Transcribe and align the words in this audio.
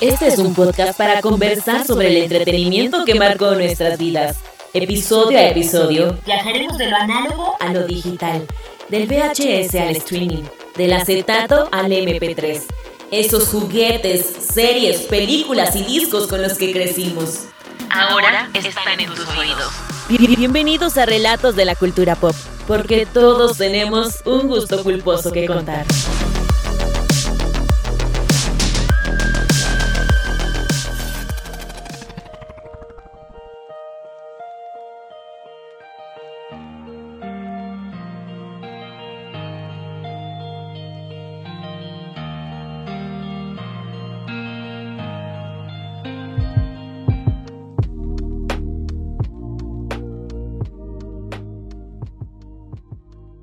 Este 0.00 0.28
es 0.28 0.38
un 0.38 0.54
podcast 0.54 0.96
para 0.96 1.20
conversar 1.20 1.86
sobre 1.86 2.08
el 2.08 2.16
entretenimiento 2.22 3.04
que 3.04 3.16
marcó 3.16 3.54
nuestras 3.54 3.98
vidas. 3.98 4.38
Episodio 4.72 5.36
a 5.36 5.48
episodio, 5.48 6.16
viajaremos 6.24 6.78
de 6.78 6.86
lo 6.86 6.96
análogo 6.96 7.54
a 7.60 7.70
lo 7.70 7.86
digital, 7.86 8.46
del 8.88 9.06
VHS 9.06 9.74
al 9.74 9.96
streaming, 9.96 10.44
del 10.74 10.94
acetato 10.94 11.68
al 11.70 11.92
MP3. 11.92 12.62
Esos 13.10 13.48
juguetes, 13.48 14.24
series, 14.24 15.02
películas 15.02 15.76
y 15.76 15.82
discos 15.82 16.28
con 16.28 16.40
los 16.40 16.54
que 16.54 16.72
crecimos. 16.72 17.48
Ahora 17.90 18.48
están 18.54 19.00
en 19.00 19.12
tus 19.12 19.28
oídos. 19.36 19.70
Bienvenidos 20.08 20.96
a 20.96 21.04
Relatos 21.04 21.56
de 21.56 21.66
la 21.66 21.74
Cultura 21.74 22.16
Pop, 22.16 22.34
porque 22.66 23.04
todos 23.04 23.58
tenemos 23.58 24.22
un 24.24 24.48
gusto 24.48 24.82
culposo 24.82 25.30
que 25.30 25.44
contar. 25.44 25.84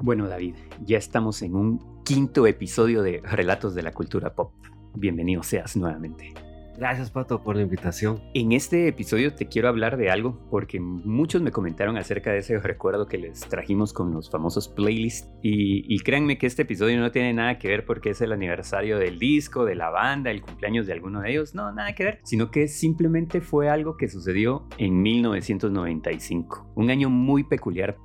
Bueno, 0.08 0.30
David, 0.30 0.56
ya 0.86 0.98
estamos 0.98 1.42
en 1.42 1.54
un 1.54 2.04
quinto 2.06 2.48
episodio 2.48 3.02
de 3.02 3.20
Relatos 3.26 3.76
de 3.76 3.82
la 3.82 3.92
Cultura 3.92 4.34
Pop. 4.36 4.54
Bienvenido 4.96 5.44
seas 5.44 5.76
nuevamente. 5.76 6.34
Gracias, 6.78 7.12
Pato, 7.12 7.44
por 7.44 7.58
la 7.58 7.64
invitación. 7.64 8.22
En 8.34 8.54
este 8.54 8.88
episodio 8.88 9.36
te 9.36 9.48
quiero 9.48 9.68
hablar 9.68 9.98
de 9.98 10.10
algo 10.10 10.40
porque 10.50 10.80
muchos 10.80 11.42
me 11.42 11.52
comentaron 11.52 11.98
acerca 11.98 12.32
de 12.32 12.38
ese 12.38 12.58
recuerdo 12.58 13.08
que 13.08 13.18
les 13.18 13.42
trajimos 13.42 13.92
con 13.92 14.14
los 14.14 14.30
famosos 14.30 14.70
playlists. 14.70 15.30
Y, 15.42 16.00
créanme 16.00 16.38
que 16.38 16.48
este 16.48 16.62
episodio 16.62 17.02
no 17.02 17.12
tiene 17.12 17.34
nada 17.34 17.60
que 17.60 17.68
ver 17.68 17.86
porque 17.86 18.12
es 18.12 18.22
el 18.22 18.32
aniversario 18.32 19.00
del 19.00 19.20
disco, 19.20 19.66
de 19.66 19.76
la 19.76 19.90
banda, 19.90 20.32
el 20.32 20.42
cumpleaños 20.42 20.88
de 20.88 20.94
alguno 20.94 21.20
de 21.20 21.32
ellos. 21.32 21.54
No, 21.54 21.70
nada 21.74 21.94
que 21.94 22.06
ver. 22.06 22.20
Sino 22.24 22.50
que 22.50 22.70
simplemente 22.70 23.42
fue 23.42 23.68
algo 23.68 23.98
que 23.98 24.08
sucedió 24.08 24.70
en 24.78 25.02
1995. 25.02 26.72
Un 26.76 26.92
año 26.92 27.10
muy 27.10 27.44
peculiar. 27.44 27.98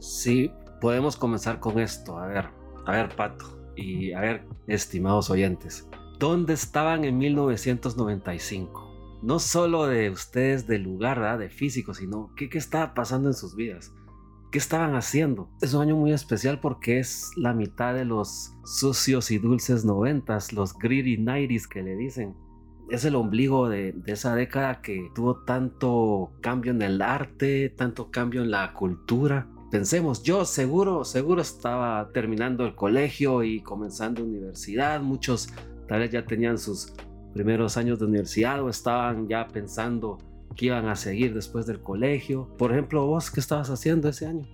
Sí, 0.00 0.50
podemos 0.80 1.16
comenzar 1.16 1.60
con 1.60 1.78
esto. 1.78 2.18
A 2.18 2.26
ver, 2.26 2.48
a 2.86 2.92
ver, 2.92 3.14
Pato, 3.14 3.72
y 3.76 4.12
a 4.12 4.20
ver, 4.20 4.46
estimados 4.66 5.30
oyentes, 5.30 5.88
¿dónde 6.18 6.54
estaban 6.54 7.04
en 7.04 7.18
1995? 7.18 9.20
No 9.22 9.38
solo 9.38 9.86
de 9.86 10.10
ustedes 10.10 10.66
del 10.66 10.82
lugar, 10.82 11.38
de 11.38 11.50
físico, 11.50 11.94
sino 11.94 12.32
¿qué, 12.36 12.48
qué 12.48 12.58
estaba 12.58 12.94
pasando 12.94 13.28
en 13.28 13.34
sus 13.34 13.54
vidas. 13.54 13.92
¿Qué 14.50 14.58
estaban 14.58 14.96
haciendo? 14.96 15.48
Es 15.60 15.74
un 15.74 15.82
año 15.82 15.94
muy 15.94 16.12
especial 16.12 16.58
porque 16.58 16.98
es 16.98 17.30
la 17.36 17.52
mitad 17.52 17.94
de 17.94 18.04
los 18.04 18.54
sucios 18.64 19.30
y 19.30 19.38
dulces 19.38 19.84
noventas, 19.84 20.52
los 20.52 20.76
greedy 20.76 21.18
nighties 21.18 21.68
que 21.68 21.82
le 21.82 21.94
dicen. 21.94 22.34
Es 22.88 23.04
el 23.04 23.14
ombligo 23.14 23.68
de, 23.68 23.92
de, 23.92 24.12
esa 24.12 24.34
década 24.34 24.82
que 24.82 25.08
tuvo 25.14 25.44
tanto 25.44 26.32
cambio 26.40 26.72
en 26.72 26.82
el 26.82 27.00
arte, 27.00 27.68
tanto 27.68 28.10
cambio 28.10 28.42
en 28.42 28.50
la 28.50 28.72
cultura 28.72 29.46
pensemos, 29.70 30.22
yo 30.22 30.44
seguro, 30.44 31.04
seguro 31.04 31.42
estaba 31.42 32.10
terminando 32.12 32.66
el 32.66 32.74
colegio 32.74 33.42
y 33.44 33.60
comenzando 33.60 34.24
universidad, 34.24 35.00
muchos 35.00 35.48
tal 35.86 36.00
vez 36.00 36.10
ya 36.10 36.24
tenían 36.24 36.58
sus 36.58 36.92
primeros 37.32 37.76
años 37.76 37.98
de 37.98 38.06
universidad 38.06 38.62
o 38.62 38.68
estaban 38.68 39.28
ya 39.28 39.46
pensando 39.46 40.18
que 40.56 40.66
iban 40.66 40.88
a 40.88 40.96
seguir 40.96 41.32
después 41.32 41.66
del 41.66 41.80
colegio. 41.80 42.48
Por 42.58 42.72
ejemplo, 42.72 43.06
vos, 43.06 43.30
¿qué 43.30 43.40
estabas 43.40 43.70
haciendo 43.70 44.08
ese 44.08 44.26
año? 44.26 44.46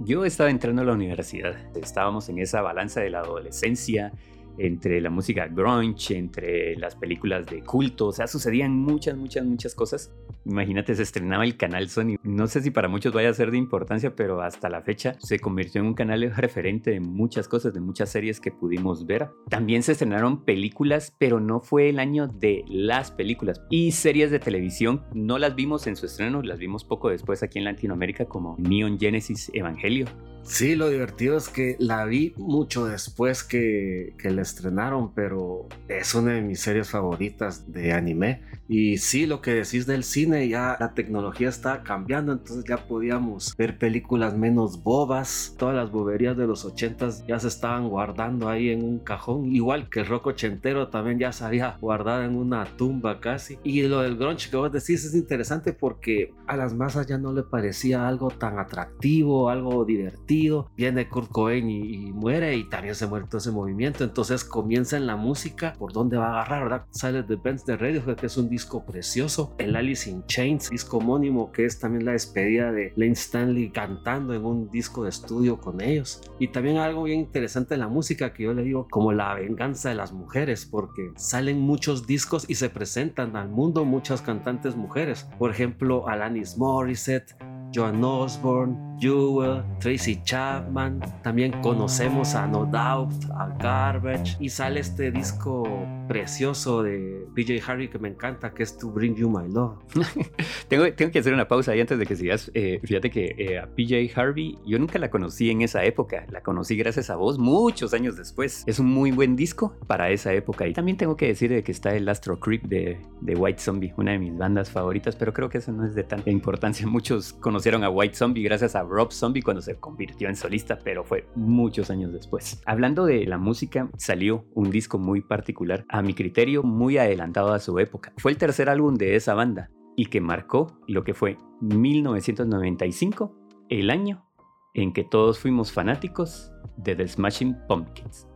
Yo 0.00 0.24
estaba 0.24 0.50
entrando 0.50 0.82
a 0.82 0.84
la 0.84 0.92
universidad, 0.92 1.54
estábamos 1.76 2.28
en 2.28 2.38
esa 2.38 2.60
balanza 2.60 3.00
de 3.00 3.10
la 3.10 3.20
adolescencia, 3.20 4.12
entre 4.58 5.00
la 5.00 5.10
música 5.10 5.46
grunge, 5.48 6.16
entre 6.16 6.76
las 6.76 6.96
películas 6.96 7.46
de 7.46 7.62
culto, 7.62 8.08
o 8.08 8.12
sea, 8.12 8.26
sucedían 8.26 8.72
muchas, 8.76 9.16
muchas, 9.16 9.44
muchas 9.44 9.74
cosas. 9.74 10.12
Imagínate, 10.44 10.94
se 10.94 11.02
estrenaba 11.02 11.44
el 11.44 11.56
canal 11.56 11.88
Sony. 11.88 12.16
No 12.22 12.46
sé 12.46 12.60
si 12.62 12.70
para 12.70 12.88
muchos 12.88 13.12
vaya 13.12 13.30
a 13.30 13.34
ser 13.34 13.50
de 13.50 13.58
importancia, 13.58 14.14
pero 14.14 14.40
hasta 14.42 14.68
la 14.68 14.82
fecha 14.82 15.16
se 15.18 15.38
convirtió 15.38 15.80
en 15.80 15.88
un 15.88 15.94
canal 15.94 16.32
referente 16.34 16.92
de 16.92 17.00
muchas 17.00 17.48
cosas, 17.48 17.74
de 17.74 17.80
muchas 17.80 18.10
series 18.10 18.40
que 18.40 18.52
pudimos 18.52 19.06
ver. 19.06 19.28
También 19.48 19.82
se 19.82 19.92
estrenaron 19.92 20.44
películas, 20.44 21.14
pero 21.18 21.40
no 21.40 21.60
fue 21.60 21.88
el 21.88 21.98
año 21.98 22.28
de 22.28 22.64
las 22.68 23.10
películas. 23.10 23.60
Y 23.70 23.92
series 23.92 24.30
de 24.30 24.38
televisión 24.38 25.02
no 25.14 25.38
las 25.38 25.54
vimos 25.54 25.86
en 25.86 25.96
su 25.96 26.06
estreno, 26.06 26.42
las 26.42 26.58
vimos 26.58 26.84
poco 26.84 27.10
después 27.10 27.42
aquí 27.42 27.58
en 27.58 27.64
Latinoamérica 27.64 28.26
como 28.26 28.56
Neon 28.58 28.98
Genesis 28.98 29.50
Evangelio. 29.52 30.06
Sí, 30.46 30.76
lo 30.76 30.88
divertido 30.88 31.36
es 31.36 31.48
que 31.48 31.76
la 31.80 32.04
vi 32.04 32.32
mucho 32.36 32.86
después 32.86 33.42
que, 33.42 34.14
que 34.16 34.30
la 34.30 34.42
estrenaron, 34.42 35.12
pero 35.12 35.66
es 35.88 36.14
una 36.14 36.34
de 36.34 36.40
mis 36.40 36.60
series 36.60 36.88
favoritas 36.88 37.70
de 37.72 37.92
anime. 37.92 38.42
Y 38.68 38.98
sí, 38.98 39.26
lo 39.26 39.40
que 39.40 39.52
decís 39.52 39.86
del 39.86 40.02
cine, 40.02 40.48
ya 40.48 40.76
la 40.80 40.92
tecnología 40.94 41.48
está 41.48 41.82
cambiando, 41.82 42.32
entonces 42.32 42.64
ya 42.68 42.78
podíamos 42.88 43.54
ver 43.56 43.78
películas 43.78 44.36
menos 44.36 44.82
bobas. 44.82 45.54
Todas 45.58 45.76
las 45.76 45.90
boberías 45.90 46.36
de 46.36 46.46
los 46.46 46.64
ochentas 46.64 47.24
ya 47.26 47.38
se 47.38 47.48
estaban 47.48 47.88
guardando 47.88 48.48
ahí 48.48 48.70
en 48.70 48.82
un 48.82 48.98
cajón, 48.98 49.54
igual 49.54 49.88
que 49.88 50.00
el 50.00 50.06
rock 50.06 50.28
ochentero 50.28 50.88
también 50.88 51.18
ya 51.18 51.32
se 51.32 51.44
había 51.44 51.76
guardado 51.80 52.24
en 52.24 52.34
una 52.34 52.64
tumba 52.64 53.20
casi. 53.20 53.58
Y 53.62 53.82
lo 53.82 54.02
del 54.02 54.16
grunge 54.16 54.50
que 54.50 54.56
vos 54.56 54.72
decís 54.72 55.04
es 55.04 55.14
interesante 55.14 55.72
porque 55.72 56.32
a 56.46 56.56
las 56.56 56.74
masas 56.74 57.06
ya 57.06 57.18
no 57.18 57.32
le 57.32 57.42
parecía 57.42 58.08
algo 58.08 58.30
tan 58.30 58.58
atractivo, 58.58 59.48
algo 59.48 59.84
divertido. 59.84 60.35
Viene 60.76 61.08
Kurt 61.08 61.30
Cobain 61.30 61.68
y, 61.68 62.12
muere 62.12 62.56
y 62.56 62.64
también 62.64 62.94
se 62.94 63.06
muere 63.06 63.26
todo 63.26 63.38
ese 63.38 63.50
movimiento. 63.50 64.04
Entonces 64.04 64.44
comienza 64.44 64.96
en 64.96 65.06
la 65.06 65.16
música, 65.16 65.74
por 65.78 65.92
dónde 65.92 66.16
va 66.16 66.26
a 66.26 66.30
agarrar, 66.32 66.64
¿verdad? 66.64 66.86
Sale 66.90 67.22
The 67.22 67.36
Bands 67.36 67.64
de 67.64 67.76
Radio, 67.76 68.16
que 68.16 68.26
es 68.26 68.36
un 68.36 68.48
disco 68.48 68.84
precioso. 68.84 69.54
El 69.58 69.76
Alice 69.76 70.08
in 70.08 70.24
Chains, 70.26 70.70
disco 70.70 70.98
homónimo 70.98 71.52
que 71.52 71.64
es 71.64 71.78
también 71.78 72.04
la 72.04 72.12
despedida 72.12 72.72
de 72.72 72.92
Lane 72.96 73.12
Stanley 73.12 73.70
cantando 73.70 74.34
en 74.34 74.44
un 74.44 74.70
disco 74.70 75.04
de 75.04 75.10
estudio 75.10 75.58
con 75.58 75.80
ellos. 75.80 76.20
Y 76.38 76.48
también 76.48 76.78
algo 76.78 77.04
bien 77.04 77.20
interesante 77.20 77.74
en 77.74 77.80
la 77.80 77.88
música 77.88 78.32
que 78.32 78.44
yo 78.44 78.54
le 78.54 78.62
digo 78.62 78.86
como 78.90 79.12
la 79.12 79.34
venganza 79.34 79.88
de 79.88 79.94
las 79.94 80.12
mujeres, 80.12 80.66
porque 80.66 81.12
salen 81.16 81.60
muchos 81.60 82.06
discos 82.06 82.44
y 82.48 82.54
se 82.54 82.70
presentan 82.70 83.36
al 83.36 83.48
mundo 83.48 83.84
muchas 83.84 84.22
cantantes 84.22 84.76
mujeres. 84.76 85.28
Por 85.38 85.50
ejemplo, 85.50 86.08
Alanis 86.08 86.56
Morissette, 86.56 87.36
Joan 87.74 88.02
Osborne, 88.02 88.76
Jewel, 89.00 89.62
Tracy 89.80 90.20
Chapman. 90.22 91.00
También 91.22 91.52
conocemos 91.62 92.34
a 92.34 92.46
No 92.46 92.64
Doubt, 92.64 93.12
a 93.34 93.48
Garbage. 93.58 94.36
Y 94.40 94.48
sale 94.48 94.80
este 94.80 95.10
disco 95.10 95.64
precioso 96.08 96.82
de 96.82 97.26
PJ 97.34 97.60
Harvey 97.66 97.88
que 97.88 97.98
me 97.98 98.08
encanta, 98.08 98.52
que 98.52 98.62
es 98.62 98.76
To 98.78 98.90
Bring 98.90 99.16
You 99.16 99.28
My 99.28 99.52
Love. 99.52 99.78
tengo, 100.68 100.92
tengo, 100.92 101.10
que 101.10 101.18
hacer 101.18 101.34
una 101.34 101.48
pausa 101.48 101.72
ahí 101.72 101.80
antes 101.80 101.98
de 101.98 102.06
que 102.06 102.16
sigas. 102.16 102.50
Eh, 102.54 102.80
fíjate 102.82 103.10
que 103.10 103.34
eh, 103.38 103.58
a 103.58 103.66
PJ 103.66 104.18
Harvey 104.18 104.58
yo 104.66 104.78
nunca 104.78 104.98
la 104.98 105.10
conocí 105.10 105.50
en 105.50 105.62
esa 105.62 105.84
época. 105.84 106.26
La 106.30 106.42
conocí 106.42 106.76
gracias 106.76 107.10
a 107.10 107.16
vos 107.16 107.38
muchos 107.38 107.92
años 107.94 108.16
después. 108.16 108.64
Es 108.66 108.78
un 108.78 108.86
muy 108.86 109.10
buen 109.10 109.36
disco 109.36 109.74
para 109.86 110.10
esa 110.10 110.32
época. 110.32 110.66
Y 110.66 110.72
también 110.72 110.96
tengo 110.96 111.16
que 111.16 111.26
decir 111.26 111.62
que 111.62 111.72
está 111.72 111.94
el 111.94 112.08
Astro 112.08 112.38
Creep 112.40 112.62
de, 112.64 113.00
de 113.20 113.34
White 113.34 113.60
Zombie, 113.60 113.92
una 113.96 114.12
de 114.12 114.18
mis 114.18 114.36
bandas 114.36 114.70
favoritas, 114.70 115.16
pero 115.16 115.32
creo 115.32 115.48
que 115.48 115.58
eso 115.58 115.72
no 115.72 115.84
es 115.84 115.94
de 115.94 116.04
tanta 116.04 116.30
importancia. 116.30 116.86
Muchos 116.96 117.32
conocieron 117.34 117.84
a 117.84 117.90
White 117.90 118.14
Zombie 118.14 118.42
gracias 118.42 118.74
a 118.74 118.85
Rob 118.86 119.12
Zombie 119.12 119.42
cuando 119.42 119.60
se 119.62 119.76
convirtió 119.76 120.28
en 120.28 120.36
solista, 120.36 120.78
pero 120.82 121.04
fue 121.04 121.28
muchos 121.34 121.90
años 121.90 122.12
después. 122.12 122.62
Hablando 122.66 123.04
de 123.04 123.26
la 123.26 123.38
música, 123.38 123.90
salió 123.96 124.46
un 124.54 124.70
disco 124.70 124.98
muy 124.98 125.20
particular, 125.20 125.84
a 125.88 126.02
mi 126.02 126.14
criterio 126.14 126.62
muy 126.62 126.98
adelantado 126.98 127.52
a 127.52 127.58
su 127.58 127.78
época. 127.78 128.12
Fue 128.18 128.30
el 128.30 128.38
tercer 128.38 128.68
álbum 128.68 128.94
de 128.94 129.16
esa 129.16 129.34
banda 129.34 129.70
y 129.96 130.06
que 130.06 130.20
marcó 130.20 130.78
lo 130.86 131.04
que 131.04 131.14
fue 131.14 131.38
1995, 131.60 133.34
el 133.68 133.90
año 133.90 134.26
en 134.74 134.92
que 134.92 135.04
todos 135.04 135.38
fuimos 135.38 135.72
fanáticos 135.72 136.52
de 136.76 136.94
The 136.94 137.08
Smashing 137.08 137.56
Pumpkins. 137.66 138.26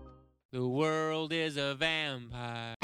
The 0.53 0.61
world 0.61 1.33
is 1.33 1.57
a 1.57 1.75
vampire. 1.75 2.80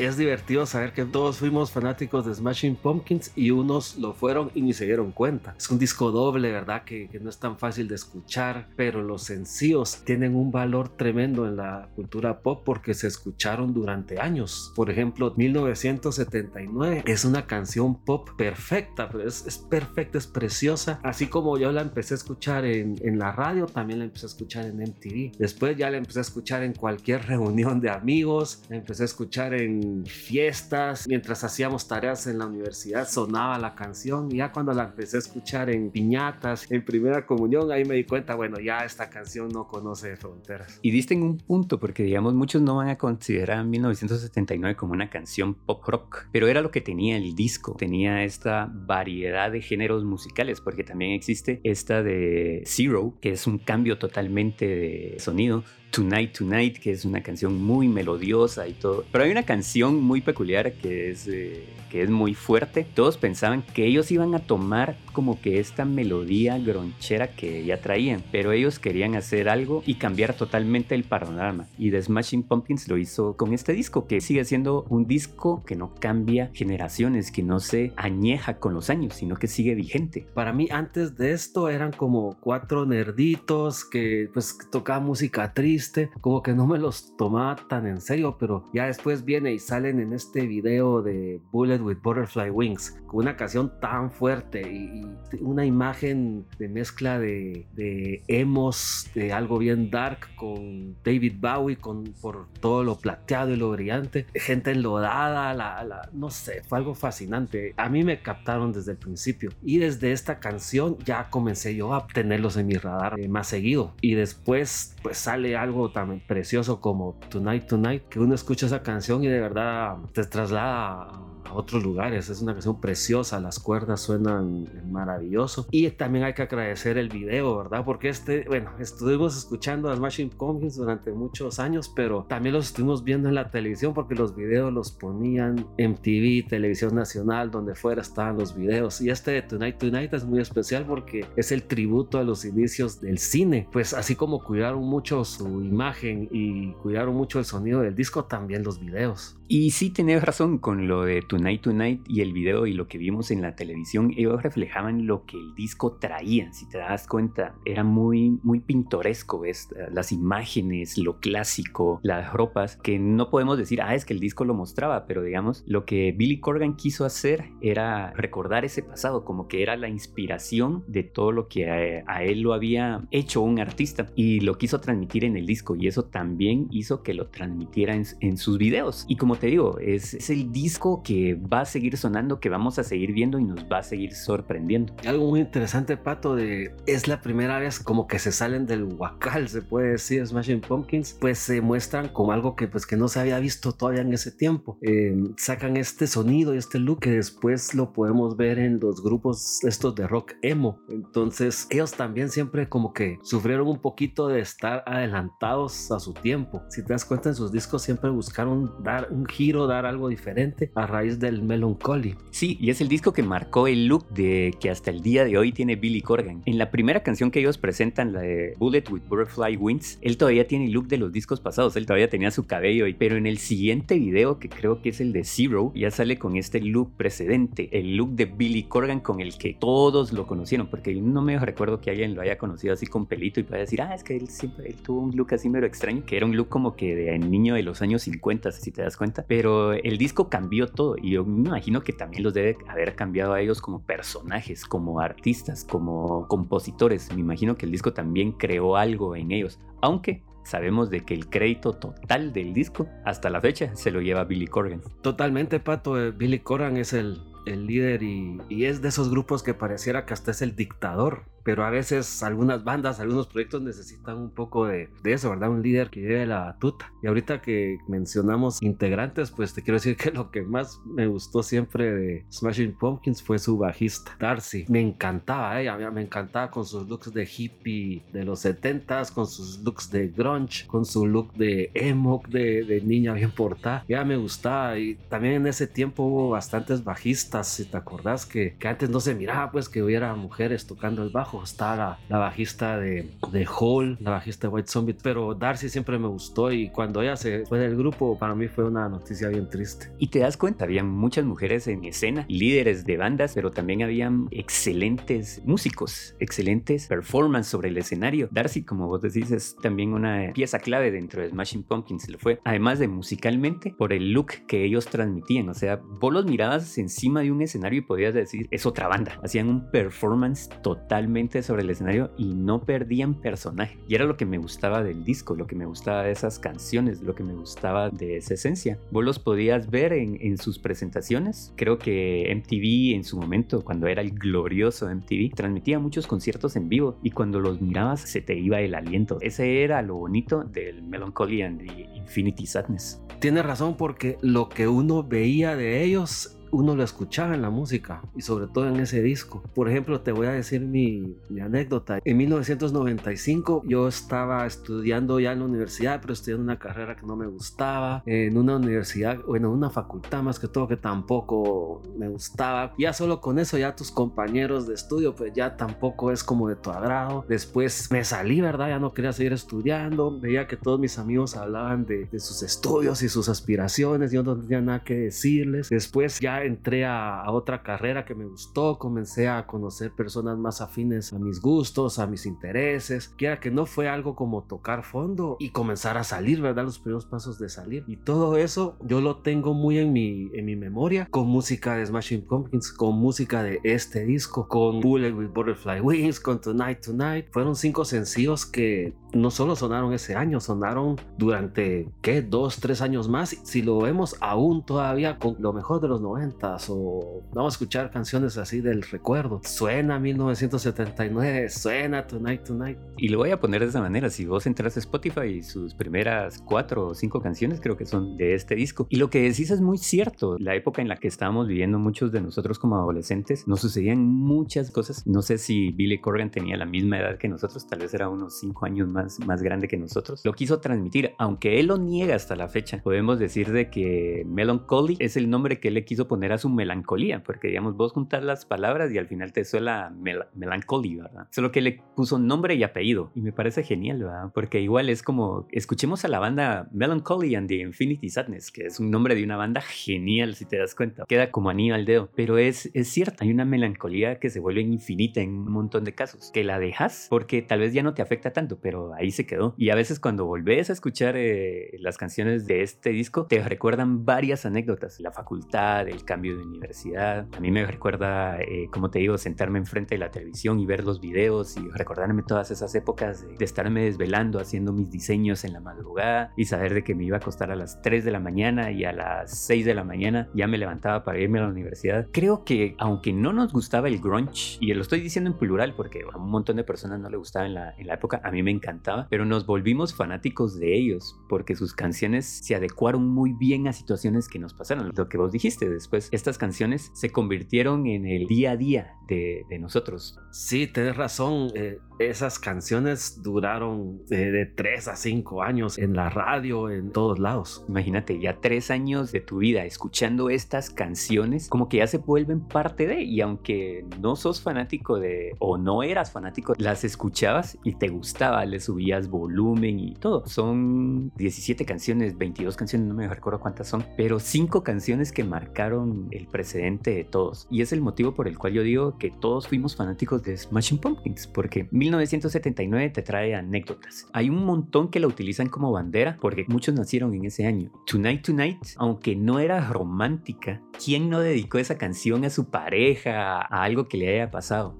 Es 0.00 0.16
divertido 0.16 0.66
saber 0.66 0.92
que 0.92 1.04
todos 1.04 1.38
fuimos 1.38 1.70
fanáticos 1.70 2.26
de 2.26 2.34
Smashing 2.34 2.76
Pumpkins 2.76 3.32
y 3.36 3.50
unos 3.50 3.96
lo 3.98 4.14
fueron 4.14 4.50
y 4.54 4.62
ni 4.62 4.72
se 4.72 4.86
dieron 4.86 5.12
cuenta. 5.12 5.54
Es 5.56 5.70
un 5.70 5.78
disco 5.78 6.10
doble, 6.10 6.52
¿verdad? 6.52 6.84
Que, 6.84 7.08
que 7.08 7.20
no 7.20 7.28
es 7.28 7.38
tan 7.38 7.58
fácil 7.58 7.88
de 7.88 7.94
escuchar, 7.94 8.68
pero 8.76 9.02
los 9.02 9.24
sencillos 9.24 10.02
tienen 10.04 10.34
un 10.34 10.50
valor 10.50 10.88
tremendo 10.88 11.46
en 11.46 11.56
la 11.56 11.88
cultura 11.94 12.40
pop 12.40 12.62
porque 12.64 12.94
se 12.94 13.06
escucharon 13.06 13.74
durante 13.74 14.20
años. 14.20 14.72
Por 14.74 14.90
ejemplo, 14.90 15.34
1979 15.36 17.04
es 17.06 17.24
una 17.24 17.46
canción 17.46 18.02
pop 18.04 18.30
perfecta, 18.36 19.10
es, 19.24 19.46
es 19.46 19.58
perfecta, 19.58 20.18
es 20.18 20.26
preciosa. 20.26 21.00
Así 21.02 21.26
como 21.26 21.58
yo 21.58 21.72
la 21.72 21.82
empecé 21.82 22.14
a 22.14 22.16
escuchar 22.16 22.64
en, 22.64 22.96
en 23.02 23.18
la 23.18 23.32
radio, 23.32 23.66
también 23.66 23.98
la 23.98 24.04
empecé 24.06 24.26
a 24.26 24.28
escuchar 24.28 24.66
en 24.66 24.78
MTV. 24.78 25.38
Después 25.38 25.76
ya 25.76 25.90
la 25.90 25.98
empecé 25.98 26.20
a 26.20 26.22
escuchar 26.22 26.62
en 26.62 26.74
cualquier 26.74 27.26
reunión 27.26 27.80
de 27.80 27.90
amigos, 27.90 28.62
la 28.68 28.76
empecé 28.76 29.02
a 29.02 29.06
escuchar 29.06 29.54
en 29.54 29.89
fiestas, 30.06 31.06
mientras 31.08 31.44
hacíamos 31.44 31.86
tareas 31.88 32.26
en 32.26 32.38
la 32.38 32.46
universidad 32.46 33.08
sonaba 33.08 33.58
la 33.58 33.74
canción 33.74 34.30
y 34.32 34.38
ya 34.38 34.52
cuando 34.52 34.72
la 34.72 34.84
empecé 34.84 35.16
a 35.16 35.20
escuchar 35.20 35.70
en 35.70 35.90
piñatas, 35.90 36.70
en 36.70 36.84
primera 36.84 37.26
comunión, 37.26 37.70
ahí 37.70 37.84
me 37.84 37.94
di 37.94 38.04
cuenta, 38.04 38.34
bueno, 38.34 38.58
ya 38.58 38.84
esta 38.84 39.10
canción 39.10 39.48
no 39.48 39.66
conoce 39.66 40.16
fronteras. 40.16 40.78
Y 40.82 40.90
diste 40.90 41.14
en 41.14 41.22
un 41.22 41.38
punto, 41.38 41.78
porque 41.78 42.02
digamos, 42.02 42.34
muchos 42.34 42.62
no 42.62 42.76
van 42.76 42.88
a 42.88 42.98
considerar 42.98 43.64
1979 43.64 44.76
como 44.76 44.92
una 44.92 45.10
canción 45.10 45.54
pop 45.54 45.86
rock, 45.86 46.26
pero 46.32 46.48
era 46.48 46.60
lo 46.60 46.70
que 46.70 46.80
tenía 46.80 47.16
el 47.16 47.34
disco, 47.34 47.74
tenía 47.78 48.24
esta 48.24 48.70
variedad 48.72 49.50
de 49.50 49.62
géneros 49.62 50.04
musicales, 50.04 50.60
porque 50.60 50.84
también 50.84 51.12
existe 51.12 51.60
esta 51.64 52.02
de 52.02 52.62
Zero, 52.66 53.14
que 53.20 53.32
es 53.32 53.46
un 53.46 53.58
cambio 53.58 53.98
totalmente 53.98 54.66
de 54.66 55.16
sonido, 55.18 55.64
Tonight 55.90 56.36
Tonight, 56.36 56.78
que 56.78 56.92
es 56.92 57.04
una 57.04 57.22
canción 57.22 57.62
muy 57.62 57.88
melodiosa 57.88 58.68
y 58.68 58.72
todo. 58.72 59.04
Pero 59.10 59.24
hay 59.24 59.30
una 59.30 59.42
canción 59.42 60.02
muy 60.02 60.20
peculiar 60.20 60.72
que 60.72 61.10
es, 61.10 61.26
eh, 61.26 61.64
que 61.90 62.02
es 62.02 62.10
muy 62.10 62.34
fuerte. 62.34 62.86
Todos 62.94 63.16
pensaban 63.16 63.62
que 63.62 63.86
ellos 63.86 64.10
iban 64.10 64.34
a 64.34 64.38
tomar 64.38 64.96
como 65.12 65.40
que 65.40 65.58
esta 65.58 65.84
melodía 65.84 66.58
gronchera 66.58 67.28
que 67.34 67.64
ya 67.64 67.80
traían, 67.80 68.22
pero 68.30 68.52
ellos 68.52 68.78
querían 68.78 69.16
hacer 69.16 69.48
algo 69.48 69.82
y 69.84 69.94
cambiar 69.94 70.34
totalmente 70.34 70.94
el 70.94 71.04
panorama. 71.04 71.66
Y 71.78 71.90
The 71.90 72.02
Smashing 72.02 72.44
Pumpkins 72.44 72.88
lo 72.88 72.96
hizo 72.96 73.36
con 73.36 73.52
este 73.52 73.72
disco, 73.72 74.06
que 74.06 74.20
sigue 74.20 74.44
siendo 74.44 74.86
un 74.88 75.06
disco 75.06 75.64
que 75.64 75.76
no 75.76 75.94
cambia 75.94 76.50
generaciones, 76.54 77.32
que 77.32 77.42
no 77.42 77.58
se 77.58 77.92
añeja 77.96 78.58
con 78.58 78.74
los 78.74 78.90
años, 78.90 79.14
sino 79.14 79.36
que 79.36 79.48
sigue 79.48 79.74
vigente. 79.74 80.26
Para 80.34 80.52
mí 80.52 80.68
antes 80.70 81.16
de 81.16 81.32
esto 81.32 81.68
eran 81.68 81.92
como 81.92 82.36
cuatro 82.40 82.86
nerditos 82.86 83.84
que 83.84 84.30
pues 84.32 84.56
tocaban 84.70 85.04
música 85.04 85.52
triste 85.52 85.79
como 86.20 86.42
que 86.42 86.52
no 86.52 86.66
me 86.66 86.78
los 86.78 87.16
tomaba 87.16 87.56
tan 87.56 87.86
en 87.86 88.00
serio, 88.00 88.36
pero 88.38 88.64
ya 88.72 88.86
después 88.86 89.24
viene 89.24 89.52
y 89.52 89.58
salen 89.58 90.00
en 90.00 90.12
este 90.12 90.46
video 90.46 91.02
de 91.02 91.40
Bullet 91.52 91.78
with 91.78 91.98
Butterfly 92.02 92.50
Wings, 92.50 92.98
con 93.06 93.20
una 93.20 93.36
canción 93.36 93.72
tan 93.80 94.10
fuerte 94.10 94.62
y, 94.62 95.06
una 95.40 95.64
imagen 95.64 96.44
de 96.58 96.68
mezcla 96.68 97.18
de, 97.18 97.66
de, 97.74 98.22
emos, 98.28 99.08
de 99.14 99.32
algo 99.32 99.58
bien 99.58 99.90
dark 99.90 100.28
con 100.36 100.96
David 101.04 101.34
Bowie, 101.40 101.76
con, 101.76 102.04
por 102.20 102.48
todo 102.60 102.84
lo 102.84 102.98
plateado 102.98 103.52
y 103.52 103.56
lo 103.56 103.70
brillante, 103.70 104.26
gente 104.34 104.72
enlodada, 104.72 105.54
la, 105.54 105.84
la, 105.84 106.08
no 106.12 106.30
sé, 106.30 106.62
fue 106.62 106.78
algo 106.78 106.94
fascinante. 106.94 107.74
A 107.76 107.88
mí 107.88 108.04
me 108.04 108.20
captaron 108.20 108.72
desde 108.72 108.92
el 108.92 108.98
principio 108.98 109.50
y 109.62 109.78
desde 109.78 110.12
esta 110.12 110.40
canción 110.40 110.98
ya 111.04 111.28
comencé 111.30 111.74
yo 111.74 111.94
a 111.94 112.06
tenerlos 112.06 112.56
en 112.56 112.66
mi 112.66 112.74
radar 112.74 113.18
eh, 113.18 113.28
más 113.28 113.48
seguido 113.48 113.94
y 114.00 114.14
después 114.14 114.96
pues 115.02 115.18
sale 115.18 115.56
algo 115.56 115.69
algo 115.70 115.90
tan 115.90 116.20
precioso 116.20 116.80
como 116.80 117.14
Tonight 117.30 117.66
Tonight, 117.66 118.08
que 118.08 118.18
uno 118.18 118.34
escucha 118.34 118.66
esa 118.66 118.82
canción 118.82 119.22
y 119.22 119.28
de 119.28 119.40
verdad 119.40 119.96
te 120.12 120.24
traslada 120.24 121.12
otros 121.52 121.82
lugares. 121.82 122.28
Es 122.28 122.40
una 122.42 122.52
canción 122.52 122.80
preciosa, 122.80 123.40
las 123.40 123.58
cuerdas 123.58 124.00
suenan 124.00 124.68
maravilloso. 124.90 125.66
Y 125.70 125.88
también 125.90 126.24
hay 126.24 126.34
que 126.34 126.42
agradecer 126.42 126.98
el 126.98 127.08
video, 127.08 127.58
¿verdad? 127.58 127.84
Porque 127.84 128.08
este, 128.08 128.44
bueno, 128.48 128.70
estuvimos 128.78 129.36
escuchando 129.36 129.90
a 129.90 129.96
Smashing 129.96 130.30
Pumpkins 130.30 130.76
durante 130.76 131.12
muchos 131.12 131.58
años, 131.58 131.92
pero 131.94 132.26
también 132.28 132.54
los 132.54 132.66
estuvimos 132.66 133.04
viendo 133.04 133.28
en 133.28 133.34
la 133.34 133.50
televisión 133.50 133.94
porque 133.94 134.14
los 134.14 134.34
videos 134.34 134.72
los 134.72 134.90
ponían 134.90 135.66
en 135.76 135.94
TV, 135.96 136.46
Televisión 136.48 136.94
Nacional, 136.94 137.50
donde 137.50 137.74
fuera 137.74 138.02
estaban 138.02 138.38
los 138.38 138.54
videos. 138.54 139.00
Y 139.00 139.10
este 139.10 139.32
de 139.32 139.42
Tonight 139.42 139.78
Tonight 139.78 140.12
es 140.14 140.24
muy 140.24 140.40
especial 140.40 140.84
porque 140.86 141.26
es 141.36 141.52
el 141.52 141.64
tributo 141.64 142.18
a 142.18 142.24
los 142.24 142.44
inicios 142.44 143.00
del 143.00 143.18
cine. 143.18 143.68
Pues 143.72 143.94
así 143.94 144.16
como 144.16 144.42
cuidaron 144.42 144.82
mucho 144.82 145.24
su 145.24 145.62
imagen 145.64 146.28
y 146.30 146.72
cuidaron 146.74 147.14
mucho 147.14 147.38
el 147.38 147.44
sonido 147.44 147.80
del 147.80 147.94
disco, 147.94 148.24
también 148.24 148.62
los 148.62 148.80
videos. 148.80 149.36
Y 149.48 149.72
sí 149.72 149.90
tenés 149.90 150.22
razón 150.22 150.58
con 150.58 150.86
lo 150.86 151.04
de 151.04 151.22
Tonight 151.30 151.62
Tonight 151.62 152.02
y 152.08 152.22
el 152.22 152.32
video 152.32 152.66
y 152.66 152.72
lo 152.72 152.88
que 152.88 152.98
vimos 152.98 153.30
en 153.30 153.40
la 153.40 153.54
televisión, 153.54 154.12
ellos 154.16 154.42
reflejaban 154.42 155.06
lo 155.06 155.24
que 155.26 155.36
el 155.36 155.54
disco 155.54 155.92
traía, 155.92 156.52
si 156.52 156.68
te 156.68 156.78
das 156.78 157.06
cuenta, 157.06 157.54
era 157.64 157.84
muy, 157.84 158.40
muy 158.42 158.58
pintoresco, 158.58 159.38
¿ves? 159.38 159.68
Las 159.92 160.10
imágenes, 160.10 160.98
lo 160.98 161.20
clásico, 161.20 162.00
las 162.02 162.32
ropas, 162.32 162.76
que 162.76 162.98
no 162.98 163.30
podemos 163.30 163.58
decir, 163.58 163.80
ah, 163.80 163.94
es 163.94 164.04
que 164.04 164.12
el 164.12 164.18
disco 164.18 164.44
lo 164.44 164.54
mostraba, 164.54 165.06
pero 165.06 165.22
digamos, 165.22 165.62
lo 165.66 165.84
que 165.84 166.10
Billy 166.10 166.40
Corgan 166.40 166.74
quiso 166.74 167.04
hacer 167.04 167.50
era 167.60 168.12
recordar 168.14 168.64
ese 168.64 168.82
pasado, 168.82 169.24
como 169.24 169.46
que 169.46 169.62
era 169.62 169.76
la 169.76 169.88
inspiración 169.88 170.82
de 170.88 171.04
todo 171.04 171.30
lo 171.30 171.46
que 171.46 172.02
a, 172.06 172.24
él 172.24 172.40
lo 172.40 172.54
había 172.54 173.06
hecho 173.12 173.40
un 173.40 173.60
artista 173.60 174.08
y 174.16 174.40
lo 174.40 174.58
quiso 174.58 174.80
transmitir 174.80 175.24
en 175.24 175.36
el 175.36 175.46
disco 175.46 175.76
y 175.76 175.86
eso 175.86 176.06
también 176.06 176.66
hizo 176.70 177.02
que 177.02 177.14
lo 177.14 177.28
transmitiera 177.28 177.94
en, 177.94 178.04
en 178.20 178.36
sus 178.36 178.58
videos. 178.58 179.04
Y 179.08 179.16
como 179.16 179.36
te 179.36 179.46
digo, 179.46 179.78
es, 179.78 180.14
es, 180.14 180.30
el 180.30 180.50
disco 180.50 181.02
que 181.02 181.19
va 181.34 181.60
a 181.60 181.64
seguir 181.64 181.96
sonando, 181.96 182.40
que 182.40 182.48
vamos 182.48 182.78
a 182.78 182.84
seguir 182.84 183.12
viendo 183.12 183.38
y 183.38 183.44
nos 183.44 183.64
va 183.64 183.78
a 183.78 183.82
seguir 183.82 184.14
sorprendiendo. 184.14 184.94
Algo 185.06 185.28
muy 185.28 185.40
interesante, 185.40 185.96
Pato, 185.96 186.34
de 186.34 186.74
es 186.86 187.08
la 187.08 187.20
primera 187.20 187.58
vez 187.58 187.78
como 187.78 188.06
que 188.06 188.18
se 188.18 188.32
salen 188.32 188.66
del 188.66 188.84
huacal, 188.84 189.48
se 189.48 189.62
puede 189.62 189.92
decir, 189.92 190.26
Smashing 190.26 190.60
Pumpkins, 190.60 191.16
pues 191.20 191.38
se 191.38 191.60
muestran 191.60 192.08
como 192.08 192.32
algo 192.32 192.56
que 192.56 192.68
pues 192.68 192.86
que 192.86 192.96
no 192.96 193.08
se 193.08 193.20
había 193.20 193.38
visto 193.38 193.72
todavía 193.72 194.02
en 194.02 194.12
ese 194.12 194.32
tiempo. 194.32 194.78
Eh, 194.82 195.14
sacan 195.36 195.76
este 195.76 196.06
sonido 196.06 196.54
y 196.54 196.58
este 196.58 196.78
look 196.78 197.00
que 197.00 197.12
después 197.12 197.74
lo 197.74 197.92
podemos 197.92 198.36
ver 198.36 198.58
en 198.58 198.78
los 198.80 199.02
grupos 199.02 199.64
estos 199.64 199.94
de 199.94 200.06
rock 200.06 200.32
emo. 200.42 200.80
Entonces 200.88 201.66
ellos 201.70 201.92
también 201.92 202.30
siempre 202.30 202.68
como 202.68 202.92
que 202.92 203.18
sufrieron 203.22 203.68
un 203.68 203.80
poquito 203.80 204.28
de 204.28 204.40
estar 204.40 204.82
adelantados 204.86 205.90
a 205.90 205.98
su 205.98 206.12
tiempo. 206.12 206.62
Si 206.68 206.84
te 206.84 206.92
das 206.92 207.04
cuenta 207.04 207.30
en 207.30 207.34
sus 207.34 207.52
discos 207.52 207.82
siempre 207.82 208.10
buscaron 208.10 208.72
dar 208.82 209.08
un 209.10 209.26
giro, 209.26 209.66
dar 209.66 209.86
algo 209.86 210.08
diferente 210.08 210.70
a 210.74 210.86
raíz 210.86 211.09
del 211.18 211.42
Melancholy. 211.42 212.14
Sí, 212.30 212.56
y 212.60 212.70
es 212.70 212.80
el 212.80 212.88
disco 212.88 213.12
que 213.12 213.22
marcó 213.22 213.66
el 213.66 213.86
look 213.86 214.08
de 214.10 214.54
que 214.60 214.70
hasta 214.70 214.90
el 214.90 215.02
día 215.02 215.24
de 215.24 215.36
hoy 215.36 215.52
tiene 215.52 215.76
Billy 215.76 216.00
Corgan. 216.02 216.42
En 216.46 216.58
la 216.58 216.70
primera 216.70 217.02
canción 217.02 217.30
que 217.30 217.40
ellos 217.40 217.58
presentan, 217.58 218.12
la 218.12 218.20
de 218.20 218.54
Bullet 218.58 218.84
with 218.90 219.02
Butterfly 219.08 219.56
Wings, 219.56 219.98
él 220.02 220.16
todavía 220.16 220.46
tiene 220.46 220.66
el 220.66 220.72
look 220.72 220.88
de 220.88 220.98
los 220.98 221.12
discos 221.12 221.40
pasados, 221.40 221.74
él 221.76 221.86
todavía 221.86 222.08
tenía 222.08 222.30
su 222.30 222.46
cabello, 222.46 222.86
pero 222.98 223.16
en 223.16 223.26
el 223.26 223.38
siguiente 223.38 223.98
video, 223.98 224.38
que 224.38 224.48
creo 224.48 224.80
que 224.82 224.90
es 224.90 225.00
el 225.00 225.12
de 225.12 225.24
Zero, 225.24 225.72
ya 225.74 225.90
sale 225.90 226.18
con 226.18 226.36
este 226.36 226.60
look 226.60 226.92
precedente, 226.96 227.68
el 227.72 227.96
look 227.96 228.10
de 228.10 228.26
Billy 228.26 228.64
Corgan 228.64 229.00
con 229.00 229.20
el 229.20 229.36
que 229.38 229.54
todos 229.54 230.12
lo 230.12 230.26
conocieron, 230.26 230.68
porque 230.68 230.94
no 230.94 231.22
me 231.22 231.38
recuerdo 231.38 231.80
que 231.80 231.90
alguien 231.90 232.14
lo 232.14 232.22
haya 232.22 232.38
conocido 232.38 232.74
así 232.74 232.86
con 232.86 233.06
pelito 233.06 233.40
y 233.40 233.44
pueda 233.44 233.60
decir, 233.60 233.82
ah, 233.82 233.94
es 233.94 234.04
que 234.04 234.16
él 234.16 234.28
siempre 234.28 234.68
él 234.68 234.76
tuvo 234.76 235.00
un 235.00 235.16
look 235.16 235.34
así 235.34 235.48
mero 235.48 235.66
extraño, 235.66 236.04
que 236.04 236.16
era 236.16 236.26
un 236.26 236.36
look 236.36 236.48
como 236.48 236.76
que 236.76 236.94
de 236.94 237.18
niño 237.18 237.54
de 237.54 237.62
los 237.62 237.82
años 237.82 238.02
50, 238.02 238.52
si 238.52 238.70
te 238.70 238.82
das 238.82 238.96
cuenta 238.96 239.24
pero 239.26 239.72
el 239.72 239.98
disco 239.98 240.28
cambió 240.28 240.68
todo 240.68 240.96
y 241.02 241.12
yo 241.12 241.24
me 241.24 241.48
imagino 241.48 241.82
que 241.82 241.92
también 241.92 242.22
los 242.22 242.34
debe 242.34 242.56
haber 242.68 242.94
cambiado 242.94 243.32
a 243.32 243.40
ellos 243.40 243.60
como 243.60 243.82
personajes, 243.82 244.64
como 244.64 245.00
artistas, 245.00 245.64
como 245.64 246.26
compositores. 246.28 247.12
Me 247.14 247.20
imagino 247.20 247.56
que 247.56 247.66
el 247.66 247.72
disco 247.72 247.92
también 247.92 248.32
creó 248.32 248.76
algo 248.76 249.16
en 249.16 249.32
ellos, 249.32 249.58
aunque 249.80 250.22
sabemos 250.44 250.90
de 250.90 251.04
que 251.04 251.14
el 251.14 251.28
crédito 251.28 251.72
total 251.72 252.32
del 252.32 252.52
disco 252.52 252.88
hasta 253.04 253.30
la 253.30 253.40
fecha 253.40 253.74
se 253.76 253.90
lo 253.90 254.00
lleva 254.00 254.24
Billy 254.24 254.46
Corgan. 254.46 254.82
Totalmente, 255.02 255.60
Pato. 255.60 256.00
Eh, 256.00 256.10
Billy 256.10 256.40
Corgan 256.40 256.76
es 256.76 256.92
el, 256.92 257.22
el 257.46 257.66
líder 257.66 258.02
y, 258.02 258.38
y, 258.48 258.64
es 258.64 258.82
de 258.82 258.88
esos 258.88 259.10
grupos 259.10 259.42
que 259.42 259.54
pareciera 259.54 260.06
que 260.06 260.14
hasta 260.14 260.30
es 260.30 260.42
el 260.42 260.56
dictador 260.56 261.24
pero 261.42 261.64
a 261.64 261.70
veces 261.70 262.22
algunas 262.22 262.64
bandas, 262.64 263.00
algunos 263.00 263.26
proyectos 263.26 263.62
necesitan 263.62 264.16
un 264.18 264.30
poco 264.30 264.66
de, 264.66 264.88
de, 265.02 265.12
eso, 265.12 265.30
¿verdad? 265.30 265.50
Un 265.50 265.62
líder 265.62 265.90
que 265.90 266.00
lleve 266.00 266.26
la 266.26 266.40
batuta. 266.40 266.92
Y 267.02 267.06
ahorita 267.06 267.40
que 267.40 267.78
mencionamos 267.88 268.62
integrantes, 268.62 269.30
pues 269.30 269.54
te 269.54 269.62
quiero 269.62 269.76
decir 269.76 269.96
que 269.96 270.10
lo 270.10 270.30
que 270.30 270.42
más 270.42 270.80
me 270.84 271.06
gustó 271.06 271.42
siempre 271.42 271.92
de 271.92 272.24
Smashing 272.30 272.72
Pumpkins 272.72 273.22
fue 273.22 273.38
su 273.38 273.58
bajista, 273.58 274.16
Darcy. 274.18 274.64
Me 274.68 274.80
encantaba, 274.80 275.60
ella 275.60 275.78
¿eh? 275.80 275.90
me 275.90 276.02
encantaba 276.02 276.50
con 276.50 276.64
sus 276.64 276.88
looks 276.88 277.12
de 277.12 277.24
hippie 277.24 278.02
de 278.12 278.24
los 278.24 278.44
70s, 278.44 279.12
con 279.12 279.26
sus 279.26 279.60
looks 279.60 279.90
de 279.90 280.08
grunge, 280.08 280.66
con 280.66 280.84
su 280.84 281.06
look 281.06 281.32
de 281.34 281.70
emo, 281.74 282.22
de, 282.28 282.64
de 282.64 282.80
niña 282.80 283.14
bien 283.14 283.30
portada. 283.30 283.84
Ya 283.88 284.04
me 284.04 284.16
gustaba 284.16 284.78
y 284.78 284.96
también 285.08 285.34
en 285.34 285.46
ese 285.46 285.66
tiempo 285.66 286.04
hubo 286.04 286.30
bastantes 286.30 286.84
bajistas, 286.84 287.48
si 287.48 287.64
te 287.64 287.76
acordás, 287.76 288.26
que, 288.26 288.56
que 288.58 288.68
antes 288.68 288.90
no 288.90 289.00
se 289.00 289.14
miraba 289.14 289.50
pues 289.50 289.68
que 289.68 289.82
hubiera 289.82 290.14
mujeres 290.14 290.66
tocando 290.66 291.02
el 291.02 291.10
bajo 291.10 291.29
bajo, 291.30 291.44
estaba 291.44 291.76
la, 291.76 291.98
la 292.08 292.18
bajista 292.18 292.78
de, 292.78 293.10
de 293.30 293.48
Hole, 293.58 293.96
la 294.00 294.10
bajista 294.10 294.48
de 294.48 294.54
White 294.54 294.68
Zombie, 294.68 294.96
pero 295.00 295.34
Darcy 295.34 295.68
siempre 295.68 295.98
me 295.98 296.08
gustó 296.08 296.50
y 296.52 296.70
cuando 296.70 297.02
ella 297.02 297.16
se 297.16 297.44
fue 297.46 297.58
del 297.58 297.76
grupo, 297.76 298.18
para 298.18 298.34
mí 298.34 298.48
fue 298.48 298.64
una 298.64 298.88
noticia 298.88 299.28
bien 299.28 299.48
triste. 299.48 299.90
Y 299.98 300.08
te 300.08 300.20
das 300.20 300.36
cuenta, 300.36 300.64
había 300.64 300.82
muchas 300.82 301.24
mujeres 301.24 301.66
en 301.68 301.84
escena, 301.84 302.24
líderes 302.28 302.84
de 302.84 302.96
bandas, 302.96 303.32
pero 303.34 303.50
también 303.50 303.82
habían 303.82 304.28
excelentes 304.30 305.42
músicos, 305.44 306.14
excelentes 306.18 306.86
performance 306.86 307.46
sobre 307.46 307.68
el 307.68 307.78
escenario. 307.78 308.28
Darcy, 308.30 308.62
como 308.62 308.88
vos 308.88 309.02
decís, 309.02 309.30
es 309.30 309.56
también 309.62 309.92
una 309.92 310.32
pieza 310.34 310.58
clave 310.58 310.90
dentro 310.90 311.22
de 311.22 311.30
Smashing 311.30 311.62
Pumpkins, 311.62 312.08
lo 312.08 312.18
fue. 312.18 312.40
Además 312.44 312.78
de 312.78 312.88
musicalmente, 312.88 313.74
por 313.76 313.92
el 313.92 314.12
look 314.12 314.32
que 314.48 314.64
ellos 314.64 314.86
transmitían, 314.86 315.48
o 315.48 315.54
sea, 315.54 315.76
vos 315.76 316.12
los 316.12 316.24
mirabas 316.24 316.78
encima 316.78 317.20
de 317.20 317.30
un 317.30 317.42
escenario 317.42 317.80
y 317.80 317.82
podías 317.82 318.14
decir, 318.14 318.48
es 318.50 318.66
otra 318.66 318.88
banda. 318.88 319.18
Hacían 319.22 319.48
un 319.48 319.70
performance 319.70 320.48
totalmente 320.62 321.19
sobre 321.28 321.62
el 321.62 321.70
escenario 321.70 322.10
y 322.16 322.34
no 322.34 322.62
perdían 322.62 323.14
personaje. 323.14 323.78
Y 323.86 323.94
era 323.94 324.04
lo 324.04 324.16
que 324.16 324.26
me 324.26 324.38
gustaba 324.38 324.82
del 324.82 325.04
disco, 325.04 325.34
lo 325.34 325.46
que 325.46 325.54
me 325.54 325.66
gustaba 325.66 326.02
de 326.02 326.12
esas 326.12 326.38
canciones, 326.38 327.02
lo 327.02 327.14
que 327.14 327.22
me 327.22 327.34
gustaba 327.34 327.90
de 327.90 328.16
esa 328.16 328.34
esencia. 328.34 328.78
Vos 328.90 329.04
los 329.04 329.18
podías 329.18 329.70
ver 329.70 329.92
en, 329.92 330.18
en 330.20 330.38
sus 330.38 330.58
presentaciones. 330.58 331.52
Creo 331.56 331.78
que 331.78 332.32
MTV 332.34 332.94
en 332.94 333.04
su 333.04 333.16
momento, 333.18 333.62
cuando 333.62 333.86
era 333.86 334.02
el 334.02 334.12
glorioso 334.12 334.88
MTV, 334.88 335.34
transmitía 335.34 335.78
muchos 335.78 336.06
conciertos 336.06 336.56
en 336.56 336.68
vivo 336.68 336.98
y 337.02 337.10
cuando 337.10 337.40
los 337.40 337.60
mirabas 337.60 338.00
se 338.00 338.20
te 338.20 338.38
iba 338.38 338.60
el 338.60 338.74
aliento. 338.74 339.18
Ese 339.20 339.62
era 339.62 339.82
lo 339.82 339.96
bonito 339.96 340.44
del 340.44 340.82
Melancholy 340.82 341.42
and 341.42 341.60
the 341.60 341.82
Infinity 341.94 342.46
Sadness. 342.46 343.00
Tiene 343.20 343.42
razón 343.42 343.76
porque 343.76 344.16
lo 344.22 344.48
que 344.48 344.66
uno 344.66 345.02
veía 345.02 345.54
de 345.54 345.84
ellos 345.84 346.39
uno 346.52 346.74
lo 346.74 346.82
escuchaba 346.82 347.34
en 347.34 347.42
la 347.42 347.50
música 347.50 348.02
y 348.16 348.22
sobre 348.22 348.46
todo 348.46 348.68
en 348.68 348.76
ese 348.76 349.02
disco. 349.02 349.42
Por 349.54 349.68
ejemplo, 349.68 350.00
te 350.00 350.12
voy 350.12 350.26
a 350.26 350.32
decir 350.32 350.60
mi, 350.60 351.16
mi, 351.28 351.40
anécdota. 351.40 351.98
En 352.04 352.16
1995 352.16 353.62
yo 353.66 353.88
estaba 353.88 354.46
estudiando 354.46 355.20
ya 355.20 355.32
en 355.32 355.40
la 355.40 355.44
universidad, 355.46 356.00
pero 356.00 356.12
estudiando 356.12 356.44
una 356.44 356.58
carrera 356.58 356.96
que 356.96 357.06
no 357.06 357.16
me 357.16 357.26
gustaba, 357.26 358.02
en 358.06 358.36
una 358.36 358.56
universidad, 358.56 359.18
bueno, 359.26 359.48
en 359.48 359.54
una 359.54 359.70
facultad 359.70 360.22
más 360.22 360.38
que 360.38 360.48
todo 360.48 360.68
que 360.68 360.76
tampoco 360.76 361.82
me 361.96 362.08
gustaba. 362.08 362.74
Ya 362.78 362.92
solo 362.92 363.20
con 363.20 363.38
eso 363.38 363.58
ya 363.58 363.74
tus 363.74 363.90
compañeros 363.90 364.66
de 364.66 364.74
estudio 364.74 365.14
pues 365.14 365.32
ya 365.34 365.56
tampoco 365.56 366.10
es 366.12 366.24
como 366.24 366.48
de 366.48 366.56
tu 366.56 366.70
agrado. 366.70 367.24
Después 367.28 367.90
me 367.90 368.04
salí, 368.04 368.40
¿verdad? 368.40 368.68
Ya 368.68 368.78
no 368.78 368.92
quería 368.92 369.12
seguir 369.12 369.32
estudiando. 369.32 370.18
Veía 370.18 370.46
que 370.46 370.56
todos 370.56 370.78
mis 370.78 370.98
amigos 370.98 371.36
hablaban 371.36 371.86
de, 371.86 372.06
de 372.06 372.20
sus 372.20 372.42
estudios 372.42 373.02
y 373.02 373.08
sus 373.08 373.28
aspiraciones. 373.28 374.12
Yo 374.12 374.22
no 374.22 374.36
tenía 374.36 374.60
nada 374.60 374.84
que 374.84 374.94
decirles. 374.94 375.68
Después 375.68 376.20
ya 376.20 376.39
entré 376.44 376.84
a, 376.84 377.24
otra 377.30 377.62
carrera 377.62 378.04
que 378.04 378.14
me 378.14 378.24
gustó, 378.24 378.78
comencé 378.78 379.28
a 379.28 379.46
conocer 379.46 379.92
personas 379.92 380.36
más 380.38 380.60
afines 380.60 381.12
a 381.12 381.18
mis 381.18 381.40
gustos, 381.40 381.98
a 381.98 382.06
mis 382.06 382.26
intereses, 382.26 383.08
que 383.08 383.30
que 383.40 383.50
no 383.50 383.66
fue 383.66 383.88
algo 383.88 384.16
como 384.16 384.42
tocar 384.42 384.82
fondo 384.82 385.36
y 385.38 385.50
comenzar 385.50 385.96
a 385.96 386.04
salir, 386.04 386.40
¿verdad? 386.40 386.64
Los 386.64 386.78
primeros 386.80 387.06
pasos 387.06 387.38
de 387.38 387.48
salir. 387.48 387.84
Y 387.86 387.96
todo 387.96 388.36
eso 388.36 388.76
yo 388.82 389.00
lo 389.00 389.18
tengo 389.18 389.54
muy 389.54 389.78
en 389.78 389.92
mi, 389.92 390.30
en 390.34 390.44
mi 390.44 390.56
memoria, 390.56 391.06
con 391.10 391.28
música 391.28 391.76
de 391.76 391.86
Smashing 391.86 392.26
Pumpkins, 392.26 392.72
con 392.72 392.96
música 392.96 393.42
de 393.42 393.60
este 393.62 394.04
disco, 394.04 394.48
con 394.48 394.80
Bullet 394.80 395.12
with 395.12 395.28
Butterfly 395.28 395.80
Wings, 395.80 396.20
con 396.20 396.40
Tonight 396.40 396.84
Tonight. 396.84 397.26
Fueron 397.30 397.54
cinco 397.54 397.84
sencillos 397.84 398.46
que 398.46 398.94
no 399.12 399.30
solo 399.30 399.56
sonaron 399.56 399.92
ese 399.92 400.14
año, 400.14 400.40
sonaron 400.40 400.96
durante, 401.18 401.88
¿qué? 402.02 402.22
Dos, 402.22 402.60
tres 402.60 402.80
años 402.80 403.08
más. 403.08 403.30
Si 403.42 403.62
lo 403.62 403.78
vemos 403.80 404.16
aún 404.20 404.64
todavía 404.64 405.18
con 405.18 405.36
lo 405.38 405.52
mejor 405.52 405.80
de 405.80 405.88
los 405.88 406.00
90 406.00 406.56
o 406.68 407.22
vamos 407.32 407.54
a 407.54 407.56
escuchar 407.56 407.90
canciones 407.90 408.36
así 408.38 408.60
del 408.60 408.82
recuerdo. 408.82 409.40
Suena 409.44 409.98
1979, 409.98 411.48
suena 411.48 412.06
Tonight 412.06 412.44
Tonight. 412.44 412.78
Y 412.96 413.08
lo 413.08 413.18
voy 413.18 413.30
a 413.30 413.40
poner 413.40 413.62
de 413.62 413.68
esa 413.68 413.80
manera, 413.80 414.10
si 414.10 414.26
vos 414.26 414.46
entras 414.46 414.76
a 414.76 414.80
Spotify 414.80 415.42
sus 415.42 415.74
primeras 415.74 416.38
cuatro 416.38 416.88
o 416.88 416.94
cinco 416.94 417.20
canciones 417.20 417.60
creo 417.60 417.76
que 417.76 417.86
son 417.86 418.16
de 418.16 418.34
este 418.34 418.54
disco. 418.54 418.86
Y 418.90 418.96
lo 418.96 419.10
que 419.10 419.22
decís 419.22 419.50
es 419.50 419.60
muy 419.60 419.78
cierto, 419.78 420.36
la 420.38 420.54
época 420.54 420.82
en 420.82 420.88
la 420.88 420.96
que 420.96 421.08
estábamos 421.08 421.48
viviendo 421.48 421.78
muchos 421.78 422.12
de 422.12 422.20
nosotros 422.20 422.58
como 422.58 422.76
adolescentes, 422.76 423.46
nos 423.46 423.60
sucedían 423.60 424.04
muchas 424.04 424.70
cosas. 424.70 425.06
No 425.06 425.22
sé 425.22 425.38
si 425.38 425.72
Billy 425.72 426.00
Corgan 426.00 426.30
tenía 426.30 426.56
la 426.56 426.66
misma 426.66 426.98
edad 426.98 427.18
que 427.18 427.28
nosotros, 427.28 427.66
tal 427.66 427.80
vez 427.80 427.94
era 427.94 428.08
unos 428.08 428.38
cinco 428.38 428.66
años 428.66 428.88
más, 428.88 428.99
más 429.26 429.42
grande 429.42 429.68
que 429.68 429.76
nosotros. 429.76 430.22
Lo 430.24 430.32
quiso 430.32 430.60
transmitir, 430.60 431.14
aunque 431.18 431.60
él 431.60 431.66
lo 431.66 431.78
niega 431.78 432.14
hasta 432.14 432.36
la 432.36 432.48
fecha. 432.48 432.80
Podemos 432.82 433.18
decir 433.18 433.50
de 433.52 433.70
que 433.70 434.24
Melancholy 434.26 434.96
es 434.98 435.16
el 435.16 435.30
nombre 435.30 435.60
que 435.60 435.68
él 435.68 435.74
le 435.74 435.84
quiso 435.84 436.08
poner 436.08 436.32
a 436.32 436.38
su 436.38 436.48
melancolía, 436.48 437.22
porque 437.22 437.48
digamos, 437.48 437.76
vos 437.76 437.92
juntas 437.92 438.22
las 438.22 438.46
palabras 438.46 438.92
y 438.92 438.98
al 438.98 439.06
final 439.06 439.32
te 439.32 439.44
suena 439.44 439.90
mel 439.90 440.24
melancolía, 440.34 441.04
¿verdad? 441.04 441.28
Solo 441.30 441.50
que 441.50 441.60
le 441.60 441.82
puso 441.96 442.18
nombre 442.18 442.54
y 442.54 442.62
apellido 442.62 443.10
y 443.14 443.22
me 443.22 443.32
parece 443.32 443.62
genial, 443.62 444.00
¿verdad? 444.00 444.30
Porque 444.34 444.60
igual 444.60 444.88
es 444.88 445.02
como, 445.02 445.46
escuchemos 445.50 446.04
a 446.04 446.08
la 446.08 446.18
banda 446.18 446.68
Melancholy 446.72 447.34
and 447.34 447.48
the 447.48 447.56
Infinity 447.56 448.08
Sadness, 448.08 448.50
que 448.50 448.66
es 448.66 448.80
un 448.80 448.90
nombre 448.90 449.14
de 449.14 449.24
una 449.24 449.36
banda 449.36 449.60
genial, 449.60 450.34
si 450.34 450.44
te 450.44 450.58
das 450.58 450.74
cuenta. 450.74 451.04
Queda 451.06 451.30
como 451.30 451.50
anillo 451.50 451.74
al 451.74 451.84
dedo, 451.84 452.10
pero 452.14 452.38
es, 452.38 452.70
es 452.74 452.88
cierto, 452.88 453.24
hay 453.24 453.30
una 453.30 453.44
melancolía 453.44 454.18
que 454.18 454.30
se 454.30 454.40
vuelve 454.40 454.60
infinita 454.60 455.20
en 455.20 455.30
un 455.30 455.52
montón 455.52 455.84
de 455.84 455.94
casos, 455.94 456.30
que 456.32 456.44
la 456.44 456.58
dejas 456.58 457.06
porque 457.08 457.42
tal 457.42 457.60
vez 457.60 457.72
ya 457.72 457.82
no 457.82 457.94
te 457.94 458.02
afecta 458.02 458.32
tanto, 458.32 458.58
pero 458.60 458.89
ahí 458.94 459.10
se 459.10 459.26
quedó. 459.26 459.54
Y 459.56 459.70
a 459.70 459.74
veces 459.74 460.00
cuando 460.00 460.26
volvés 460.26 460.70
a 460.70 460.72
escuchar 460.72 461.16
eh, 461.16 461.70
las 461.80 461.98
canciones 461.98 462.46
de 462.46 462.62
este 462.62 462.90
disco, 462.90 463.26
te 463.26 463.42
recuerdan 463.42 464.04
varias 464.04 464.46
anécdotas, 464.46 465.00
la 465.00 465.12
facultad, 465.12 465.88
el 465.88 466.04
cambio 466.04 466.36
de 466.36 466.44
universidad. 466.44 467.26
A 467.36 467.40
mí 467.40 467.50
me 467.50 467.64
recuerda, 467.66 468.40
eh, 468.40 468.68
como 468.72 468.90
te 468.90 468.98
digo, 468.98 469.18
sentarme 469.18 469.58
enfrente 469.58 469.94
de 469.94 469.98
la 469.98 470.10
televisión 470.10 470.60
y 470.60 470.66
ver 470.66 470.84
los 470.84 471.00
videos 471.00 471.56
y 471.56 471.68
recordarme 471.70 472.22
todas 472.22 472.50
esas 472.50 472.74
épocas 472.74 473.26
de, 473.26 473.36
de, 473.36 473.44
estarme 473.44 473.82
desvelando 473.82 474.38
haciendo 474.38 474.72
mis 474.72 474.90
diseños 474.90 475.44
en 475.44 475.52
la 475.52 475.60
madrugada 475.60 476.32
y 476.36 476.44
saber 476.44 476.74
de 476.74 476.84
que 476.84 476.94
me 476.94 477.04
iba 477.04 477.16
a 477.16 477.20
acostar 477.20 477.50
a 477.50 477.56
las 477.56 477.80
3 477.82 478.04
de 478.04 478.10
la 478.10 478.20
mañana 478.20 478.70
y 478.70 478.84
a 478.84 478.92
las 478.92 479.38
6 479.46 479.64
de 479.64 479.74
la 479.74 479.84
mañana 479.84 480.28
ya 480.34 480.46
me 480.46 480.58
levantaba 480.58 481.04
para 481.04 481.18
irme 481.18 481.38
a 481.38 481.42
la 481.42 481.48
universidad. 481.48 482.08
Creo 482.12 482.44
que 482.44 482.74
aunque 482.78 483.12
no 483.12 483.32
nos 483.32 483.52
gustaba 483.52 483.88
el 483.88 484.00
grunge, 484.00 484.58
y 484.60 484.72
lo 484.74 484.82
estoy 484.82 485.00
diciendo 485.00 485.30
en 485.30 485.36
plural 485.36 485.74
porque 485.74 486.02
a 486.12 486.16
un 486.16 486.30
montón 486.30 486.56
de 486.56 486.64
personas 486.64 487.00
no 487.00 487.10
le 487.10 487.16
gustaba 487.16 487.46
en 487.46 487.54
la, 487.54 487.74
en 487.76 487.86
la 487.86 487.94
época, 487.94 488.20
a 488.22 488.30
mí 488.30 488.42
me 488.42 488.50
encantaba, 488.50 488.79
pero 489.08 489.24
nos 489.24 489.46
volvimos 489.46 489.94
fanáticos 489.94 490.58
de 490.58 490.76
ellos 490.76 491.16
porque 491.28 491.54
sus 491.56 491.74
canciones 491.74 492.26
se 492.26 492.54
adecuaron 492.54 493.08
muy 493.08 493.32
bien 493.32 493.68
a 493.68 493.72
situaciones 493.72 494.28
que 494.28 494.38
nos 494.38 494.54
pasaron. 494.54 494.92
Lo 494.96 495.08
que 495.08 495.18
vos 495.18 495.32
dijiste 495.32 495.68
después, 495.68 496.08
estas 496.12 496.38
canciones 496.38 496.90
se 496.94 497.10
convirtieron 497.10 497.86
en 497.86 498.06
el 498.06 498.26
día 498.26 498.52
a 498.52 498.56
día 498.56 498.94
de, 499.06 499.44
de 499.48 499.58
nosotros. 499.58 500.18
Sí, 500.30 500.66
tienes 500.66 500.96
razón. 500.96 501.50
Eh, 501.54 501.78
esas 502.00 502.38
canciones 502.38 503.22
duraron 503.22 504.04
de, 504.06 504.30
de 504.30 504.46
3 504.46 504.88
a 504.88 504.96
5 504.96 505.42
años 505.42 505.78
en 505.78 505.94
la 505.94 506.08
radio, 506.08 506.70
en 506.70 506.92
todos 506.92 507.18
lados. 507.18 507.64
Imagínate, 507.68 508.18
ya 508.18 508.40
3 508.40 508.70
años 508.70 509.12
de 509.12 509.20
tu 509.20 509.38
vida 509.38 509.64
escuchando 509.64 510.30
estas 510.30 510.70
canciones, 510.70 511.48
como 511.48 511.68
que 511.68 511.78
ya 511.78 511.86
se 511.86 511.98
vuelven 511.98 512.40
parte 512.40 512.86
de, 512.86 513.02
y 513.02 513.20
aunque 513.20 513.84
no 514.00 514.16
sos 514.16 514.40
fanático 514.40 514.98
de, 514.98 515.36
o 515.38 515.58
no 515.58 515.82
eras 515.82 516.10
fanático, 516.10 516.54
las 516.58 516.84
escuchabas 516.84 517.58
y 517.64 517.74
te 517.74 517.88
gustaba, 517.88 518.44
le 518.46 518.60
subías 518.60 519.08
volumen 519.08 519.78
y 519.78 519.94
todo. 519.94 520.26
Son 520.26 521.12
17 521.16 521.66
canciones, 521.66 522.16
22 522.16 522.56
canciones, 522.56 522.88
no 522.88 522.94
me 522.94 523.08
recuerdo 523.08 523.40
cuántas 523.40 523.68
son, 523.68 523.84
pero 523.96 524.18
5 524.18 524.62
canciones 524.62 525.12
que 525.12 525.24
marcaron 525.24 526.08
el 526.10 526.26
precedente 526.26 526.94
de 526.94 527.04
todos. 527.04 527.46
Y 527.50 527.60
es 527.60 527.72
el 527.72 527.82
motivo 527.82 528.14
por 528.14 528.26
el 528.26 528.38
cual 528.38 528.54
yo 528.54 528.62
digo 528.62 528.96
que 528.96 529.10
todos 529.10 529.48
fuimos 529.48 529.76
fanáticos 529.76 530.22
de 530.22 530.36
Smashing 530.36 530.78
Pumpkins, 530.78 531.26
porque 531.26 531.68
1979 531.90 532.90
te 532.90 533.02
trae 533.02 533.34
anécdotas. 533.34 534.06
Hay 534.12 534.30
un 534.30 534.44
montón 534.44 534.90
que 534.90 535.00
la 535.00 535.08
utilizan 535.08 535.48
como 535.48 535.72
bandera, 535.72 536.16
porque 536.20 536.44
muchos 536.48 536.74
nacieron 536.74 537.14
en 537.14 537.24
ese 537.24 537.46
año. 537.46 537.72
Tonight 537.86 538.24
Tonight, 538.24 538.58
aunque 538.76 539.16
no 539.16 539.40
era 539.40 539.68
romántica, 539.68 540.62
¿quién 540.82 541.10
no 541.10 541.20
dedicó 541.20 541.58
esa 541.58 541.78
canción 541.78 542.24
a 542.24 542.30
su 542.30 542.50
pareja, 542.50 543.40
a 543.40 543.62
algo 543.64 543.88
que 543.88 543.98
le 543.98 544.14
haya 544.14 544.30
pasado? 544.30 544.76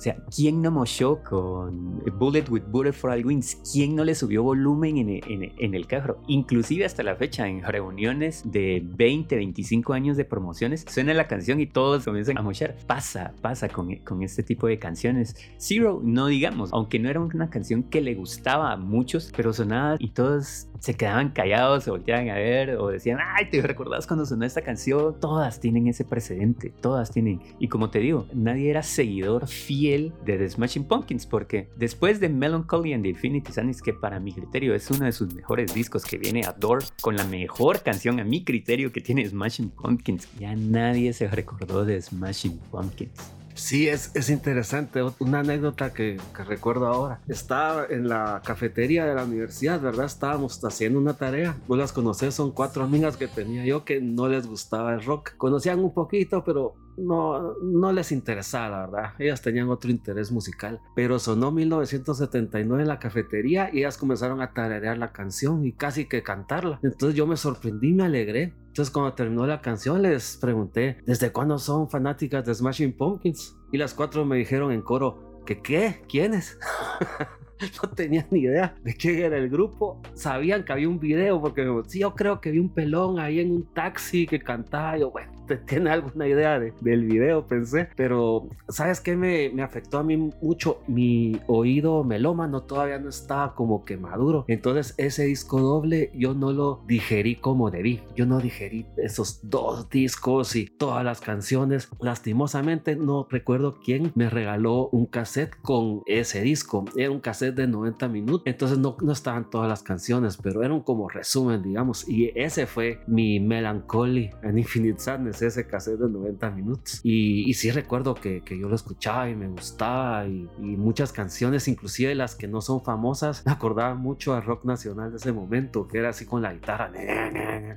O 0.00 0.02
sea, 0.02 0.16
¿quién 0.34 0.62
no 0.62 0.70
mochó 0.70 1.22
con 1.22 2.02
Bullet 2.18 2.48
with 2.48 2.62
Butterfly 2.68 3.22
Wings? 3.22 3.60
¿Quién 3.70 3.94
no 3.94 4.02
le 4.02 4.14
subió 4.14 4.42
volumen 4.42 4.96
en, 4.96 5.10
en, 5.10 5.52
en, 5.58 5.74
el 5.74 5.86
carro? 5.86 6.22
Inclusive 6.26 6.86
hasta 6.86 7.02
la 7.02 7.16
fecha, 7.16 7.46
en 7.46 7.62
reuniones 7.62 8.50
de 8.50 8.82
20, 8.82 9.36
25 9.36 9.92
años 9.92 10.16
de 10.16 10.24
promociones, 10.24 10.86
suena 10.88 11.12
la 11.12 11.28
canción 11.28 11.60
y 11.60 11.66
todos 11.66 12.06
comienzan 12.06 12.38
a 12.38 12.42
mochar. 12.42 12.76
Pasa, 12.86 13.34
pasa 13.42 13.68
con, 13.68 13.94
con 13.96 14.22
este 14.22 14.42
tipo 14.42 14.68
de 14.68 14.78
canciones. 14.78 15.36
Zero, 15.58 16.00
no 16.02 16.28
digamos, 16.28 16.72
aunque 16.72 16.98
no 16.98 17.10
era 17.10 17.20
una 17.20 17.50
canción 17.50 17.82
que 17.82 18.00
le 18.00 18.14
gustaba 18.14 18.72
a 18.72 18.78
muchos, 18.78 19.30
pero 19.36 19.52
sonaba 19.52 19.96
y 19.98 20.12
todos 20.12 20.66
se 20.78 20.94
quedaban 20.94 21.28
callados, 21.32 21.84
se 21.84 21.90
volteaban 21.90 22.30
a 22.30 22.36
ver 22.36 22.70
o 22.76 22.88
decían, 22.88 23.18
ay, 23.20 23.50
¿te 23.50 23.60
recordás 23.60 24.06
cuando 24.06 24.24
sonó 24.24 24.46
esta 24.46 24.62
canción? 24.62 25.20
Todas 25.20 25.60
tienen 25.60 25.88
ese 25.88 26.06
precedente, 26.06 26.72
todas 26.80 27.10
tienen. 27.10 27.42
Y 27.58 27.68
como 27.68 27.90
te 27.90 27.98
digo, 27.98 28.26
nadie 28.32 28.70
era 28.70 28.82
seguidor 28.82 29.46
fiel 29.46 29.89
de 29.98 30.38
The 30.38 30.48
Smashing 30.48 30.84
Pumpkins 30.84 31.26
porque 31.26 31.68
después 31.76 32.20
de 32.20 32.28
Melancholy 32.28 32.92
and 32.92 33.02
the 33.02 33.10
Infinity 33.10 33.52
Sadness 33.52 33.82
que 33.82 33.92
para 33.92 34.20
mi 34.20 34.32
criterio 34.32 34.74
es 34.74 34.90
uno 34.90 35.04
de 35.04 35.12
sus 35.12 35.34
mejores 35.34 35.74
discos 35.74 36.04
que 36.04 36.18
viene 36.18 36.44
a 36.44 36.52
Door 36.52 36.84
con 37.00 37.16
la 37.16 37.24
mejor 37.24 37.82
canción 37.82 38.20
a 38.20 38.24
mi 38.24 38.44
criterio 38.44 38.92
que 38.92 39.00
tiene 39.00 39.28
Smashing 39.28 39.70
Pumpkins 39.70 40.28
ya 40.38 40.54
nadie 40.54 41.12
se 41.12 41.28
recordó 41.28 41.84
de 41.84 42.00
Smashing 42.00 42.58
Pumpkins 42.70 43.32
Sí, 43.60 43.88
es, 43.88 44.10
es 44.14 44.30
interesante. 44.30 45.02
Una 45.18 45.40
anécdota 45.40 45.92
que, 45.92 46.18
que, 46.34 46.44
recuerdo 46.44 46.86
ahora. 46.86 47.20
Estaba 47.28 47.84
en 47.90 48.08
la 48.08 48.40
cafetería 48.42 49.04
de 49.04 49.14
la 49.14 49.24
universidad, 49.24 49.80
¿verdad? 49.80 50.06
Estábamos 50.06 50.64
haciendo 50.64 50.98
una 50.98 51.14
tarea. 51.14 51.56
Vos 51.68 51.76
las 51.76 51.92
conocés, 51.92 52.34
son 52.34 52.52
cuatro 52.52 52.82
amigas 52.82 53.18
que 53.18 53.28
tenía 53.28 53.64
yo 53.66 53.84
que 53.84 54.00
no 54.00 54.28
les 54.28 54.46
gustaba 54.46 54.94
el 54.94 55.04
rock. 55.04 55.36
Conocían 55.36 55.80
un 55.80 55.92
poquito, 55.92 56.42
pero 56.42 56.74
no, 57.00 57.54
no 57.62 57.92
les 57.92 58.12
interesaba, 58.12 58.86
verdad. 58.86 59.14
Ellas 59.18 59.42
tenían 59.42 59.68
otro 59.68 59.90
interés 59.90 60.30
musical. 60.30 60.80
Pero 60.94 61.18
sonó 61.18 61.50
1979 61.50 62.82
en 62.82 62.88
la 62.88 62.98
cafetería 62.98 63.70
y 63.72 63.78
ellas 63.78 63.98
comenzaron 63.98 64.40
a 64.40 64.52
tararear 64.52 64.98
la 64.98 65.12
canción 65.12 65.64
y 65.64 65.72
casi 65.72 66.06
que 66.06 66.22
cantarla. 66.22 66.78
Entonces 66.82 67.16
yo 67.16 67.26
me 67.26 67.36
sorprendí, 67.36 67.92
me 67.92 68.04
alegré. 68.04 68.54
Entonces 68.68 68.90
cuando 68.92 69.14
terminó 69.14 69.46
la 69.46 69.60
canción 69.60 70.02
les 70.02 70.36
pregunté, 70.36 70.98
¿desde 71.06 71.32
cuándo 71.32 71.58
son 71.58 71.88
fanáticas 71.90 72.44
de 72.44 72.54
Smashing 72.54 72.96
Pumpkins? 72.96 73.56
Y 73.72 73.78
las 73.78 73.94
cuatro 73.94 74.24
me 74.24 74.36
dijeron 74.36 74.72
en 74.72 74.82
coro, 74.82 75.42
¿que 75.44 75.60
qué? 75.60 76.02
¿Quiénes? 76.08 76.58
no 77.82 77.90
tenían 77.90 78.26
ni 78.30 78.40
idea 78.40 78.74
de 78.82 78.94
quién 78.94 79.18
era 79.18 79.36
el 79.36 79.48
grupo. 79.48 80.00
Sabían 80.14 80.64
que 80.64 80.72
había 80.72 80.88
un 80.88 80.98
video 80.98 81.40
porque 81.40 81.66
sí, 81.88 82.00
yo 82.00 82.14
creo 82.14 82.40
que 82.40 82.50
vi 82.50 82.58
un 82.58 82.72
pelón 82.72 83.18
ahí 83.18 83.40
en 83.40 83.52
un 83.52 83.74
taxi 83.74 84.26
que 84.26 84.40
cantaba. 84.40 84.96
Yo, 84.98 85.10
bueno, 85.10 85.32
tiene 85.66 85.90
alguna 85.90 86.26
idea 86.26 86.58
del 86.58 87.04
video, 87.04 87.46
pensé. 87.46 87.88
Pero, 87.96 88.48
¿sabes 88.68 89.00
qué 89.00 89.16
me, 89.16 89.50
me, 89.50 89.62
afectó 89.62 89.98
a 89.98 90.02
mí 90.02 90.16
mucho? 90.16 90.82
Mi 90.86 91.40
oído 91.46 92.04
melómano 92.04 92.62
todavía 92.62 92.98
no 92.98 93.08
estaba 93.08 93.54
como 93.54 93.84
que 93.84 93.96
maduro. 93.96 94.44
Entonces, 94.48 94.94
ese 94.98 95.24
disco 95.24 95.60
doble 95.60 96.10
yo 96.14 96.34
no 96.34 96.52
lo 96.52 96.84
digerí 96.86 97.36
como 97.36 97.70
debí. 97.70 98.00
Yo 98.14 98.26
no 98.26 98.40
digerí 98.40 98.86
esos 98.96 99.40
dos 99.42 99.88
discos 99.90 100.56
y 100.56 100.66
todas 100.66 101.04
las 101.04 101.20
canciones. 101.20 101.88
Lastimosamente, 102.00 102.96
no 102.96 103.26
recuerdo 103.30 103.78
quién 103.84 104.12
me 104.14 104.30
regaló 104.30 104.88
un 104.88 105.06
cassette 105.06 105.54
con 105.62 106.02
ese 106.06 106.42
disco. 106.42 106.84
Era 106.96 107.10
un 107.10 107.20
cassette 107.20 107.54
de 107.54 107.66
90 107.66 108.08
minutos. 108.08 108.42
Entonces, 108.46 108.78
no, 108.78 108.96
no 109.00 109.12
estaban 109.12 109.50
todas 109.50 109.68
las 109.68 109.82
canciones, 109.82 110.36
pero 110.36 110.62
era 110.62 110.74
un 110.74 110.80
como 110.80 111.08
resumen, 111.08 111.62
digamos. 111.62 112.08
Y 112.08 112.32
ese 112.34 112.66
fue 112.66 113.00
mi 113.06 113.40
Melancholy 113.40 114.30
and 114.42 114.58
Infinite 114.58 115.00
Sadness 115.00 115.39
ese 115.46 115.66
cassette 115.66 115.98
de 115.98 116.08
90 116.08 116.50
minutos. 116.50 117.00
Y, 117.02 117.48
y 117.48 117.54
sí 117.54 117.70
recuerdo 117.70 118.14
que, 118.14 118.42
que, 118.42 118.58
yo 118.58 118.68
lo 118.68 118.74
escuchaba 118.74 119.28
y 119.28 119.34
me 119.34 119.48
gustaba 119.48 120.26
y, 120.26 120.48
y, 120.58 120.76
muchas 120.76 121.12
canciones, 121.12 121.68
inclusive 121.68 122.14
las 122.14 122.34
que 122.34 122.48
no 122.48 122.60
son 122.60 122.82
famosas, 122.82 123.42
me 123.46 123.52
acordaba 123.52 123.94
mucho 123.94 124.34
al 124.34 124.44
rock 124.44 124.64
nacional 124.64 125.10
de 125.10 125.16
ese 125.16 125.32
momento, 125.32 125.88
que 125.88 125.98
era 125.98 126.10
así 126.10 126.26
con 126.26 126.42
la 126.42 126.52
guitarra, 126.52 126.92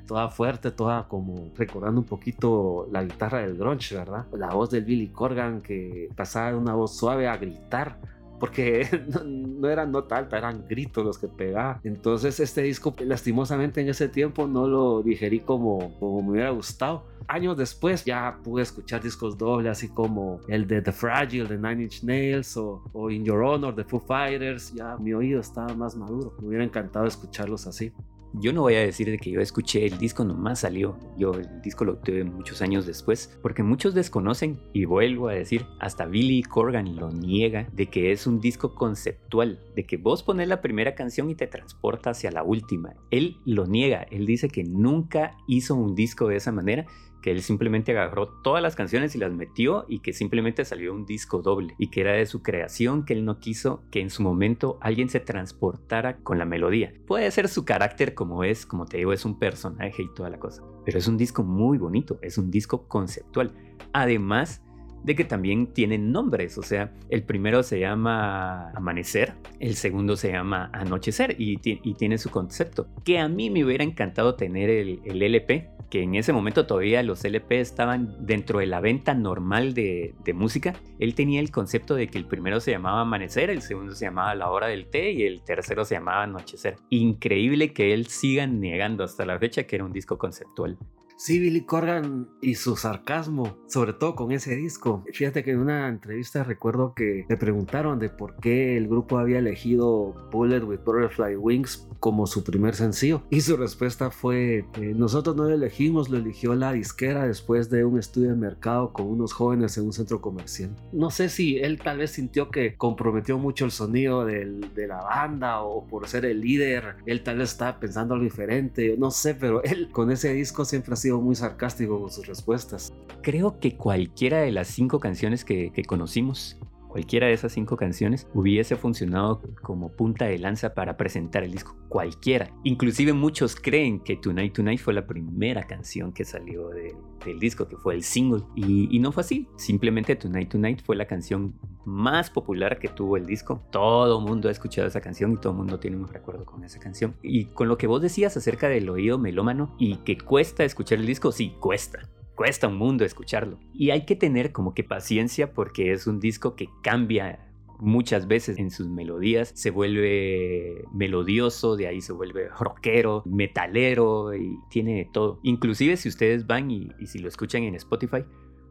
toda 0.08 0.29
fuerte, 0.29 0.72
toda 0.72 1.08
como 1.08 1.51
recordando 1.55 2.01
un 2.01 2.08
poquito 2.08 2.88
la 2.91 3.03
guitarra 3.03 3.39
del 3.39 3.58
grunge, 3.58 3.96
¿verdad? 3.96 4.25
La 4.34 4.53
voz 4.53 4.70
del 4.70 4.86
Billy 4.86 5.08
Corgan 5.08 5.62
que 5.62 6.10
pasaba 6.15 6.51
de 6.51 6.58
una 6.58 6.74
voz 6.74 6.98
suave 6.98 7.27
a 7.27 7.38
gritar 7.38 7.98
porque 8.44 8.86
no, 9.26 9.70
eran 9.70 9.94
nota 9.94 10.18
alta, 10.18 10.38
eran 10.38 10.68
gritos 10.68 11.06
los 11.06 11.18
que 11.18 11.30
pegaba. 11.30 11.80
Entonces 11.86 12.42
este 12.42 12.64
disco 12.64 12.94
lastimosamente 13.00 13.80
en 13.80 13.88
ese 13.88 14.10
tiempo 14.10 14.48
no 14.48 14.68
lo 14.68 15.02
digerí 15.02 15.40
como, 15.40 15.98
como 15.98 16.22
me 16.22 16.32
hubiera 16.32 16.50
gustado. 16.50 17.06
Años 17.30 17.56
después 17.56 18.04
ya 18.04 18.40
pude 18.44 18.64
escuchar 18.64 19.02
discos 19.02 19.38
dobles 19.38 19.72
así 19.72 19.88
como 19.88 20.42
el 20.50 20.68
de 20.68 20.82
The 20.82 20.92
Fragile 20.92 21.48
de 21.48 21.58
Nine 21.58 21.84
Inch 21.84 22.04
Nails 22.04 22.58
o, 22.58 22.84
o 22.92 23.10
In 23.10 23.24
Your 23.24 23.42
Honor 23.44 23.74
de 23.76 23.86
Foo 23.86 24.02
Fighters. 24.02 24.74
Ya 24.74 24.98
mi 24.98 25.14
oído 25.14 25.40
estaba 25.40 25.74
más 25.74 25.96
maduro. 25.96 26.36
Me 26.42 26.50
hubiera 26.50 26.66
encantado 26.66 27.06
escucharlos 27.06 27.66
así. 27.66 27.94
Yo 28.36 28.52
no 28.52 28.62
voy 28.62 28.74
a 28.75 28.80
decir 28.80 29.10
de 29.12 29.20
que 29.20 29.30
yo 29.30 29.42
escuché 29.42 29.86
el 29.86 30.00
disco 30.00 30.24
nomás 30.24 30.62
salió. 30.62 30.98
Yo 31.18 31.34
el 31.34 31.62
disco 31.62 31.86
lo 31.86 31.98
tuve 31.98 32.24
muchos 32.24 32.63
años 32.63 32.88
después, 32.88 33.38
porque 33.44 33.62
muchos 33.62 33.94
desconocen 33.94 34.60
y 34.74 34.86
vuelvo 34.86 35.28
a 35.30 35.34
decir, 35.34 35.68
hasta 35.80 36.08
Billy 36.08 36.42
Corgan 36.42 36.96
lo 36.96 37.12
niega 37.12 37.68
de 37.74 37.88
que 37.88 38.12
es 38.12 38.25
un 38.25 38.42
disco 38.42 38.74
conceptual, 38.74 39.60
de 39.75 39.86
que 39.86 39.98
vos 39.98 40.24
pones 40.24 40.48
la 40.48 40.62
primera 40.62 40.96
canción 40.96 41.30
y 41.30 41.36
te 41.36 41.46
transporta 41.46 42.10
hacia 42.10 42.32
la 42.32 42.44
última. 42.44 42.96
Él 43.12 43.38
lo 43.46 43.68
niega, 43.68 44.04
él 44.10 44.25
dice 44.25 44.50
que 44.50 44.63
nunca 44.63 45.38
hizo 45.48 45.75
un 45.75 45.94
disco 45.94 46.28
de 46.28 46.38
esa 46.38 46.52
manera 46.52 46.88
que 47.24 47.32
él 47.32 47.42
simplemente 47.42 47.92
agarró 47.94 48.27
todas 48.27 48.62
las 48.62 48.75
canciones 48.75 49.15
y 49.15 49.18
las 49.18 49.32
metió 49.32 49.86
y 49.88 50.00
que 50.00 50.12
simplemente 50.12 50.65
salió 50.65 50.94
un 50.94 51.06
disco 51.06 51.42
doble 51.42 51.74
y 51.80 51.88
que 51.88 52.01
era 52.01 52.12
de 52.12 52.25
su 52.25 52.44
creación 52.44 53.06
que 53.06 53.13
él 53.13 53.24
no 53.24 53.39
quiso 53.39 53.82
que 53.89 54.01
en 54.01 54.10
su 54.10 54.22
momento 54.22 54.77
alguien 54.82 55.10
se 55.10 55.22
transportara 55.22 56.18
con 56.18 56.38
la 56.38 56.46
melodía. 56.46 56.94
Puede 57.08 57.32
ser 57.32 57.48
su 57.48 57.63
carácter 57.63 58.13
como 58.13 58.44
es, 58.44 58.65
como 58.65 58.86
te 58.86 58.98
digo, 58.98 59.13
es 59.13 59.24
un 59.24 59.39
personaje 59.39 60.03
y 60.03 60.13
toda 60.13 60.30
la 60.30 60.38
cosa, 60.38 60.63
pero 60.86 61.00
es 61.00 61.08
un 61.08 61.18
disco 61.18 61.44
muy 61.44 61.77
bonito, 61.77 62.20
es 62.22 62.38
un 62.38 62.51
disco 62.51 62.88
conceptual. 62.90 63.53
Además, 63.94 64.62
de 65.03 65.16
que 65.16 65.25
también 65.25 65.68
tienen 65.68 66.11
nombres, 66.11 66.57
o 66.57 66.63
sea, 66.63 66.92
el 67.09 67.24
primero 67.24 67.63
se 67.63 67.79
llama 67.79 68.72
Amanecer, 68.72 69.33
el 69.59 69.75
segundo 69.75 70.16
se 70.16 70.31
llama 70.31 70.70
Anochecer 70.74 71.35
y, 71.39 71.59
y 71.63 71.94
tiene 71.96 72.18
su 72.18 72.29
concepto, 72.29 72.87
que 73.03 73.20
a 73.20 73.27
mí 73.27 73.50
me 73.50 73.63
hubiera 73.63 73.83
encantado 73.83 74.35
tener 74.35 74.70
el, 74.70 75.01
el, 75.05 75.22
LP, 75.22 75.70
que 75.89 76.03
en 76.03 76.16
ese 76.16 76.33
momento 76.33 76.66
todavía 76.66 77.03
los 77.03 77.24
LP 77.24 77.59
estaban 77.59 78.16
dentro 78.25 78.59
de 78.59 78.66
la 78.66 78.79
venta 78.79 79.13
normal 79.13 79.74
de, 79.74 80.16
de 80.24 80.33
música, 80.33 80.74
él 81.00 81.16
tenía 81.16 81.39
el 81.39 81.51
concepto 81.51 81.96
de 81.96 82.07
que 82.07 82.18
el 82.18 82.25
primero 82.25 82.59
se 82.59 82.72
llamaba 82.72 83.01
Amanecer, 83.01 83.50
el 83.50 83.61
segundo 83.61 83.94
se 83.94 84.05
llamaba 84.05 84.33
La 84.35 84.50
Hora 84.50 84.68
del 84.68 84.87
Té 84.87 85.11
y 85.11 85.24
el 85.24 85.44
tercero 85.44 85.85
se 85.85 85.96
llamaba 85.96 86.24
Anochecer. 86.24 86.77
Increíble 86.89 87.74
que 87.74 87.94
él 87.94 88.07
siga 88.07 88.48
negando 88.48 89.03
hasta 89.03 89.25
la 89.25 89.37
fecha 89.37 89.63
que 89.63 89.75
era 89.75 89.85
un 89.85 89.94
disco 89.94 90.18
conceptual. 90.18 90.77
Sí, 91.16 91.40
Billy 91.40 91.62
Corgan 91.62 92.28
y 92.42 92.56
su 92.56 92.76
sarcasmo, 92.76 93.58
sobre 93.68 93.94
todo 93.94 94.16
con 94.16 94.32
ese 94.32 94.56
disco. 94.56 95.04
Fíjate 95.14 95.44
que 95.44 95.52
en 95.52 95.60
una 95.60 95.88
entrevista 95.88 96.44
recuerdo 96.44 96.94
que 96.94 97.26
le 97.30 97.38
preguntaron 97.38 98.00
de 98.00 98.10
por 98.10 98.36
qué 98.38 98.78
el 98.78 98.88
grupo 98.88 99.18
había 99.18 99.40
elegido 99.40 100.14
Bullet 100.32 100.64
with 100.64 100.80
Butterfly 100.84 101.36
Wings 101.36 101.88
como 102.00 102.28
su 102.28 102.44
primer 102.44 102.76
sencillo. 102.76 103.24
Y 103.30 103.42
su 103.42 103.56
respuesta 103.56 104.12
fue, 104.12 104.66
eh, 104.74 104.94
nosotros 104.96 105.36
no 105.36 105.44
lo 105.44 105.54
elegimos, 105.54 106.10
lo 106.10 106.18
eligió 106.18 106.56
la 106.56 106.74
disquera 106.74 107.26
después 107.26 107.70
de 107.70 107.86
un 107.86 107.98
estudio 107.98 108.30
de 108.30 108.36
mercado 108.36 108.92
con 108.92 109.08
unos 109.08 109.32
jóvenes 109.32 109.78
en 109.78 109.86
un 109.86 109.94
centro 109.94 110.20
comercial. 110.20 110.76
No 110.92 111.10
sé 111.12 111.30
si 111.30 111.58
él 111.60 111.80
tal 111.80 112.00
vez 112.00 112.12
sintió 112.12 112.50
que 112.50 112.76
comprometió 112.76 113.38
mucho 113.38 113.66
el 113.66 113.72
sonido 113.72 114.26
de 114.26 114.88
la 114.88 115.02
banda 115.02 115.62
o 115.62 115.86
por 115.88 116.08
ser 116.08 116.26
el 116.26 116.42
líder, 116.42 116.96
él 117.06 117.24
tal 117.24 117.38
vez 117.38 117.52
estaba 117.52 117.80
pensando 117.80 118.16
algo 118.16 118.24
diferente, 118.26 118.96
no 118.98 119.12
sé, 119.12 119.36
pero 119.36 119.64
él 119.64 119.90
con 119.92 120.12
ese 120.12 120.34
disco 120.34 120.66
siempre 120.66 120.94
ha 120.94 120.98
sido 121.03 121.22
muy 121.22 121.35
sarcástico 121.35 122.00
con 122.01 122.11
sus 122.11 122.25
respuestas. 122.25 122.92
Creo 123.22 123.59
que 123.59 123.77
cualquiera 123.77 124.39
de 124.39 124.51
las 124.51 124.68
cinco 124.68 125.00
canciones 125.00 125.46
que, 125.46 125.72
que 125.72 125.83
conocimos 125.83 126.57
cualquiera 126.94 127.25
de 127.25 127.34
esas 127.34 127.51
cinco 127.51 127.75
canciones 127.75 128.27
hubiese 128.36 128.75
funcionado 128.75 129.42
como 129.64 129.90
punta 129.90 130.25
de 130.25 130.38
lanza 130.38 130.75
para 130.75 130.96
presentar 130.96 131.44
el 131.44 131.51
disco. 131.51 131.75
Cualquiera. 131.90 132.51
Inclusive 132.64 133.14
muchos 133.14 133.56
creen 133.56 134.00
que 134.00 134.16
Tonight 134.16 134.53
Tonight 134.53 134.79
fue 134.79 134.94
la 134.94 135.08
primera 135.08 135.64
canción 135.64 136.14
que 136.14 136.24
salió 136.24 136.70
de, 136.70 136.96
del 137.25 137.40
disco, 137.40 137.68
que 137.68 137.77
fue 137.77 137.96
el 137.96 138.03
single. 138.03 138.44
Y, 138.56 138.96
y, 138.96 139.00
no 139.00 139.12
fue 139.12 139.22
así. 139.22 139.48
Simplemente 139.58 140.16
Tonight 140.16 140.50
Tonight 140.50 140.84
fue 140.84 140.96
la 140.96 141.08
canción 141.08 141.56
más 141.84 142.29
popular 142.29 142.77
que 142.77 142.90
tuvo 142.90 143.18
el 143.18 143.25
disco. 143.25 143.64
Todo 143.72 144.22
mundo 144.22 144.48
ha 144.48 144.51
escuchado 144.51 144.88
esa 144.88 145.01
canción 145.01 145.32
y 145.34 145.38
todo 145.38 145.51
mundo 145.51 145.79
tiene 145.79 145.98
un 145.98 146.08
recuerdo 146.08 146.46
con 146.46 146.64
esa 146.64 146.79
canción. 146.79 147.16
Y 147.24 147.46
con 147.46 147.68
lo 147.68 147.77
que 147.79 147.88
vos 147.88 148.03
decías 148.03 148.38
acerca 148.38 148.70
del 148.70 148.88
oído 148.88 149.18
melómano 149.18 149.75
y 149.79 149.96
que 149.98 150.20
cuesta 150.20 150.64
escuchar 150.64 151.00
el 151.00 151.08
disco, 151.08 151.32
sí, 151.32 151.56
cuesta 151.60 152.08
cuesta 152.35 152.67
un 152.67 152.77
mundo 152.77 153.05
escucharlo. 153.05 153.59
Y 153.74 153.91
hay 153.91 154.05
que 154.05 154.15
tener 154.15 154.51
como 154.51 154.74
que 154.74 154.83
paciencia 154.83 155.53
porque 155.53 155.91
es 155.91 156.07
un 156.07 156.19
disco 156.19 156.55
que 156.55 156.69
cambia 156.81 157.39
muchas 157.79 158.27
veces 158.27 158.57
en 158.59 158.72
sus 158.72 158.87
melodías, 158.87 159.51
se 159.55 159.69
vuelve 159.69 160.85
melodioso, 160.93 161.75
de 161.75 161.87
ahí 161.87 162.01
se 162.01 162.13
vuelve 162.13 162.48
rockero, 162.48 163.24
metalero 163.25 164.33
y 164.33 164.57
tiene 164.69 164.96
de 164.96 165.05
todo. 165.05 165.39
Inclusive 165.43 165.98
si 165.98 166.09
ustedes 166.09 166.48
van 166.48 166.72
y, 166.72 166.91
si 167.05 167.19
lo 167.19 167.27
escuchan 167.27 167.63
en 167.63 167.75
Spotify, 167.75 168.24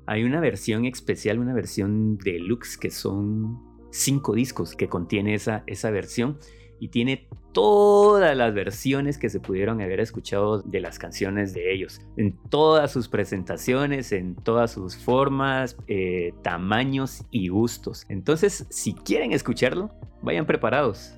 hay 0.07 0.25
una 0.25 0.40
versión 0.40 0.85
especial, 0.87 1.38
una 1.38 1.55
versión 1.55 2.16
deluxe 2.18 2.79
que 2.79 2.90
son 2.90 3.61
cinco 3.90 4.35
discos 4.35 4.75
que 4.75 4.88
contiene 4.88 5.35
esa, 5.35 5.62
esa 5.66 5.90
versión 5.90 6.38
y 6.83 6.88
tiene 6.88 7.29
todas 7.53 8.37
las 8.37 8.53
versiones 8.53 9.16
que 9.16 9.29
se 9.29 9.38
pudieron 9.38 9.81
haber 9.81 10.01
escuchado 10.01 10.62
de 10.62 10.81
las 10.81 10.99
canciones 10.99 11.55
de 11.55 11.73
ellos, 11.73 12.01
en 12.16 12.37
todas 12.51 12.90
sus 12.90 13.07
presentaciones, 13.07 14.11
en 14.11 14.35
todas 14.35 14.73
sus 14.73 14.97
formas, 14.97 15.77
eh, 15.87 16.35
tamaños 16.42 17.25
y 17.31 17.47
gustos. 17.47 18.05
Entonces, 18.09 18.66
si 18.68 18.95
quieren 18.95 19.31
escucharlo, 19.31 19.92
vayan 20.23 20.45
preparados. 20.45 21.14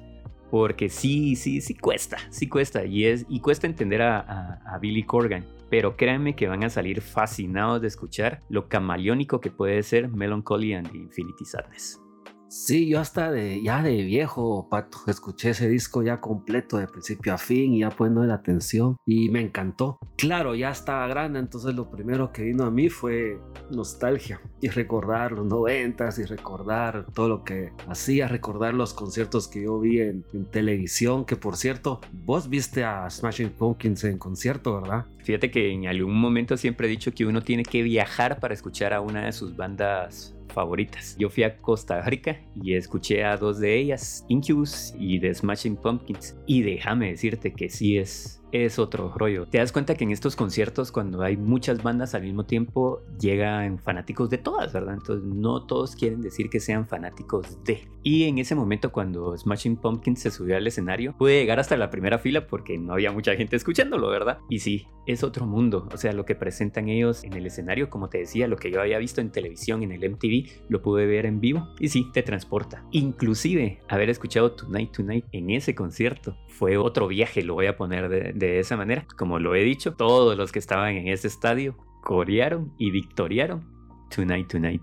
Porque 0.51 0.91
sí, 0.91 1.35
sí, 1.35 1.63
sí 1.63 1.75
cuesta, 1.75 2.19
sí 2.29 2.47
cuesta. 2.47 2.85
Y, 2.85 3.07
es, 3.07 3.25
y 3.31 3.41
cuesta 3.41 3.67
entender 3.67 4.03
a, 4.03 4.79
Billy 4.83 5.03
Corgan. 5.03 5.47
Pero 5.71 5.97
créanme 5.97 6.37
que 6.37 6.47
van 6.47 6.63
a 6.63 6.69
salir 6.69 7.01
fascinados 7.01 7.81
de 7.81 7.89
escuchar 7.89 8.41
lo 8.51 8.69
camaleónico 8.69 9.41
que 9.41 9.51
puede 9.51 9.83
ser 9.83 10.09
Melancholy 10.09 10.75
and 10.75 10.95
Infinity 10.95 11.47
Sadness. 11.47 12.04
Sí, 12.57 12.87
yo 12.89 13.01
hasta 13.01 13.33
de 13.33 13.61
ya 13.65 13.83
de 13.83 14.05
viejo, 14.05 14.69
Pato, 14.71 14.99
escuché 15.09 15.51
ese 15.51 15.69
disco 15.69 16.05
ya 16.05 16.21
completo 16.21 16.79
de 16.79 16.87
principio 16.87 17.35
a 17.35 17.37
fin 17.37 17.75
y 17.75 17.81
ya 17.81 17.91
poniendo 17.91 18.23
la 18.23 18.35
atención 18.35 18.97
y 19.05 19.29
me 19.29 19.41
encantó. 19.41 19.99
Claro, 20.17 20.55
ya 20.55 20.71
estaba 20.71 21.09
grande, 21.09 21.41
entonces 21.41 21.75
lo 21.75 21.91
primero 21.91 22.31
que 22.31 22.45
vino 22.45 22.63
a 22.63 22.71
mí 22.71 22.91
fue 22.91 23.41
nostalgia 23.73 24.41
y 24.61 24.69
recordar 24.69 25.33
los 25.33 25.47
noventas 25.47 26.21
y 26.21 26.27
recordar 26.27 27.07
todo 27.13 27.29
lo 27.29 27.43
que 27.43 27.73
hacía, 27.89 28.29
recordar 28.29 28.73
los 28.73 28.95
conciertos 28.95 29.49
que 29.49 29.65
yo 29.65 29.81
vi 29.81 30.01
en, 30.01 30.25
en 30.33 30.45
televisión, 30.45 31.25
que 31.25 31.35
por 31.35 31.57
cierto, 31.57 32.01
vos 32.13 32.49
viste 32.49 32.85
a 32.85 33.11
Smashing 33.11 33.51
Pumpkins 33.51 34.05
en 34.05 34.17
concierto, 34.17 34.81
¿verdad? 34.81 35.07
Fíjate 35.25 35.51
que 35.51 35.73
en 35.73 35.89
algún 35.89 36.21
momento 36.21 36.57
siempre 36.57 36.87
he 36.87 36.91
dicho 36.91 37.13
que 37.13 37.27
uno 37.27 37.43
tiene 37.43 37.65
que 37.65 37.83
viajar 37.83 38.39
para 38.39 38.55
escuchar 38.55 38.95
a 38.95 39.01
una 39.01 39.25
de 39.25 39.33
sus 39.33 39.57
bandas 39.57 40.34
favoritas. 40.49 41.17
Yo 41.19 41.31
fui 41.31 41.43
a 41.43 41.57
Costa 41.59 42.01
Rica 42.03 42.41
y 42.55 42.75
escuché 42.75 43.25
a 43.25 43.37
dos 43.37 43.59
de 43.59 43.77
ellas, 43.77 44.25
Incubus 44.29 44.95
y 44.99 45.19
The 45.21 45.35
Smashing 45.35 45.77
Pumpkins. 45.77 46.37
Y 46.47 46.63
déjame 46.63 47.11
decirte 47.11 47.53
que 47.53 47.69
sí 47.69 47.99
es 47.99 48.44
es 48.55 48.79
otro 48.79 49.13
rollo. 49.17 49.47
Te 49.47 49.59
das 49.59 49.73
cuenta 49.73 49.97
que 49.97 50.05
en 50.05 50.13
estos 50.13 50.37
conciertos, 50.37 50.93
cuando 50.93 51.23
hay 51.23 51.37
muchas 51.37 51.83
bandas 51.83 52.15
al 52.15 52.23
mismo 52.23 52.47
tiempo, 52.47 53.03
llegan 53.19 53.81
fanáticos 53.81 54.31
de 54.31 54.39
todas, 54.39 54.73
¿verdad? 54.73 54.95
Entonces, 54.95 55.25
no 55.25 55.67
todos 55.67 55.97
quieren 55.97 56.21
decir 56.21 56.49
que 56.49 56.61
sean 56.61 56.87
fanáticos 56.87 57.63
de. 57.65 57.89
Y 58.05 58.25
en 58.25 58.39
ese 58.39 58.55
momento, 58.55 58.93
cuando 58.93 59.37
Smashing 59.37 59.77
Pumpkins 59.77 60.21
se 60.21 60.31
subió 60.31 60.57
al 60.57 60.67
escenario, 60.67 61.17
pude 61.19 61.41
llegar 61.41 61.59
hasta 61.59 61.77
la 61.77 61.91
primera 61.91 62.19
fila 62.19 62.47
porque 62.47 62.79
no 62.79 62.93
había 62.93 63.11
mucha 63.11 63.35
gente 63.35 63.57
escuchándolo, 63.57 64.09
¿verdad? 64.09 64.39
Y 64.49 64.61
sí, 64.61 64.87
es 65.07 65.25
otro 65.25 65.47
mundo. 65.47 65.89
O 65.93 65.97
sea, 65.97 66.13
lo 66.13 66.25
que 66.25 66.37
presentan 66.37 66.89
ellos 66.89 67.25
en 67.25 67.33
el 67.33 67.47
escenario, 67.47 67.91
como 67.91 68.09
te 68.09 68.19
decía, 68.19 68.47
lo 68.47 68.57
que 68.57 68.71
yo 68.71 68.81
había 68.81 68.99
visto 68.99 69.21
en 69.21 69.33
televisión, 69.33 69.83
en 69.83 69.91
el 69.91 70.11
MTV, 70.11 70.69
lo 70.69 70.81
pude 70.81 71.07
ver 71.07 71.27
en 71.27 71.41
vivo 71.41 71.67
y 71.81 71.89
sí, 71.89 72.07
te 72.13 72.23
transporta. 72.23 72.85
Inclusive, 72.93 73.81
haber 73.89 74.11
escuchado 74.11 74.53
Tonight 74.53 74.93
Tonight 74.93 75.25
en 75.33 75.51
ese 75.51 75.75
concierto 75.75 76.37
fue 76.47 76.77
otro 76.77 77.09
viaje, 77.09 77.43
lo 77.43 77.55
voy 77.55 77.67
a 77.67 77.77
poner 77.77 78.09
de, 78.09 78.33
de 78.33 78.44
esa 78.59 78.77
manera. 78.77 79.07
Como 79.17 79.39
lo 79.39 79.55
he 79.55 79.63
dicho, 79.63 79.95
todos 79.95 80.37
los 80.37 80.53
que 80.53 80.59
estaban 80.59 80.95
en 80.95 81.09
ese 81.09 81.29
estadio 81.29 81.77
corearon 82.03 82.73
y 82.79 82.91
victoriaron 82.91 83.65
Tonight 84.15 84.49
Tonight. 84.49 84.83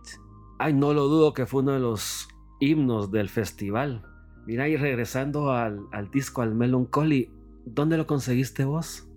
Ay, 0.59 0.73
no 0.73 0.93
lo 0.93 1.07
dudo 1.07 1.33
que 1.33 1.45
fue 1.45 1.61
uno 1.61 1.73
de 1.73 1.79
los 1.79 2.27
himnos 2.59 3.11
del 3.11 3.29
festival. 3.29 4.03
Mira, 4.45 4.67
y 4.67 4.75
regresando 4.75 5.51
al, 5.51 5.81
al 5.91 6.09
disco, 6.11 6.41
al 6.41 6.55
Melancholy, 6.55 7.31
¿dónde 7.65 7.97
lo 7.97 8.07
conseguiste 8.07 8.65
vos? 8.65 9.07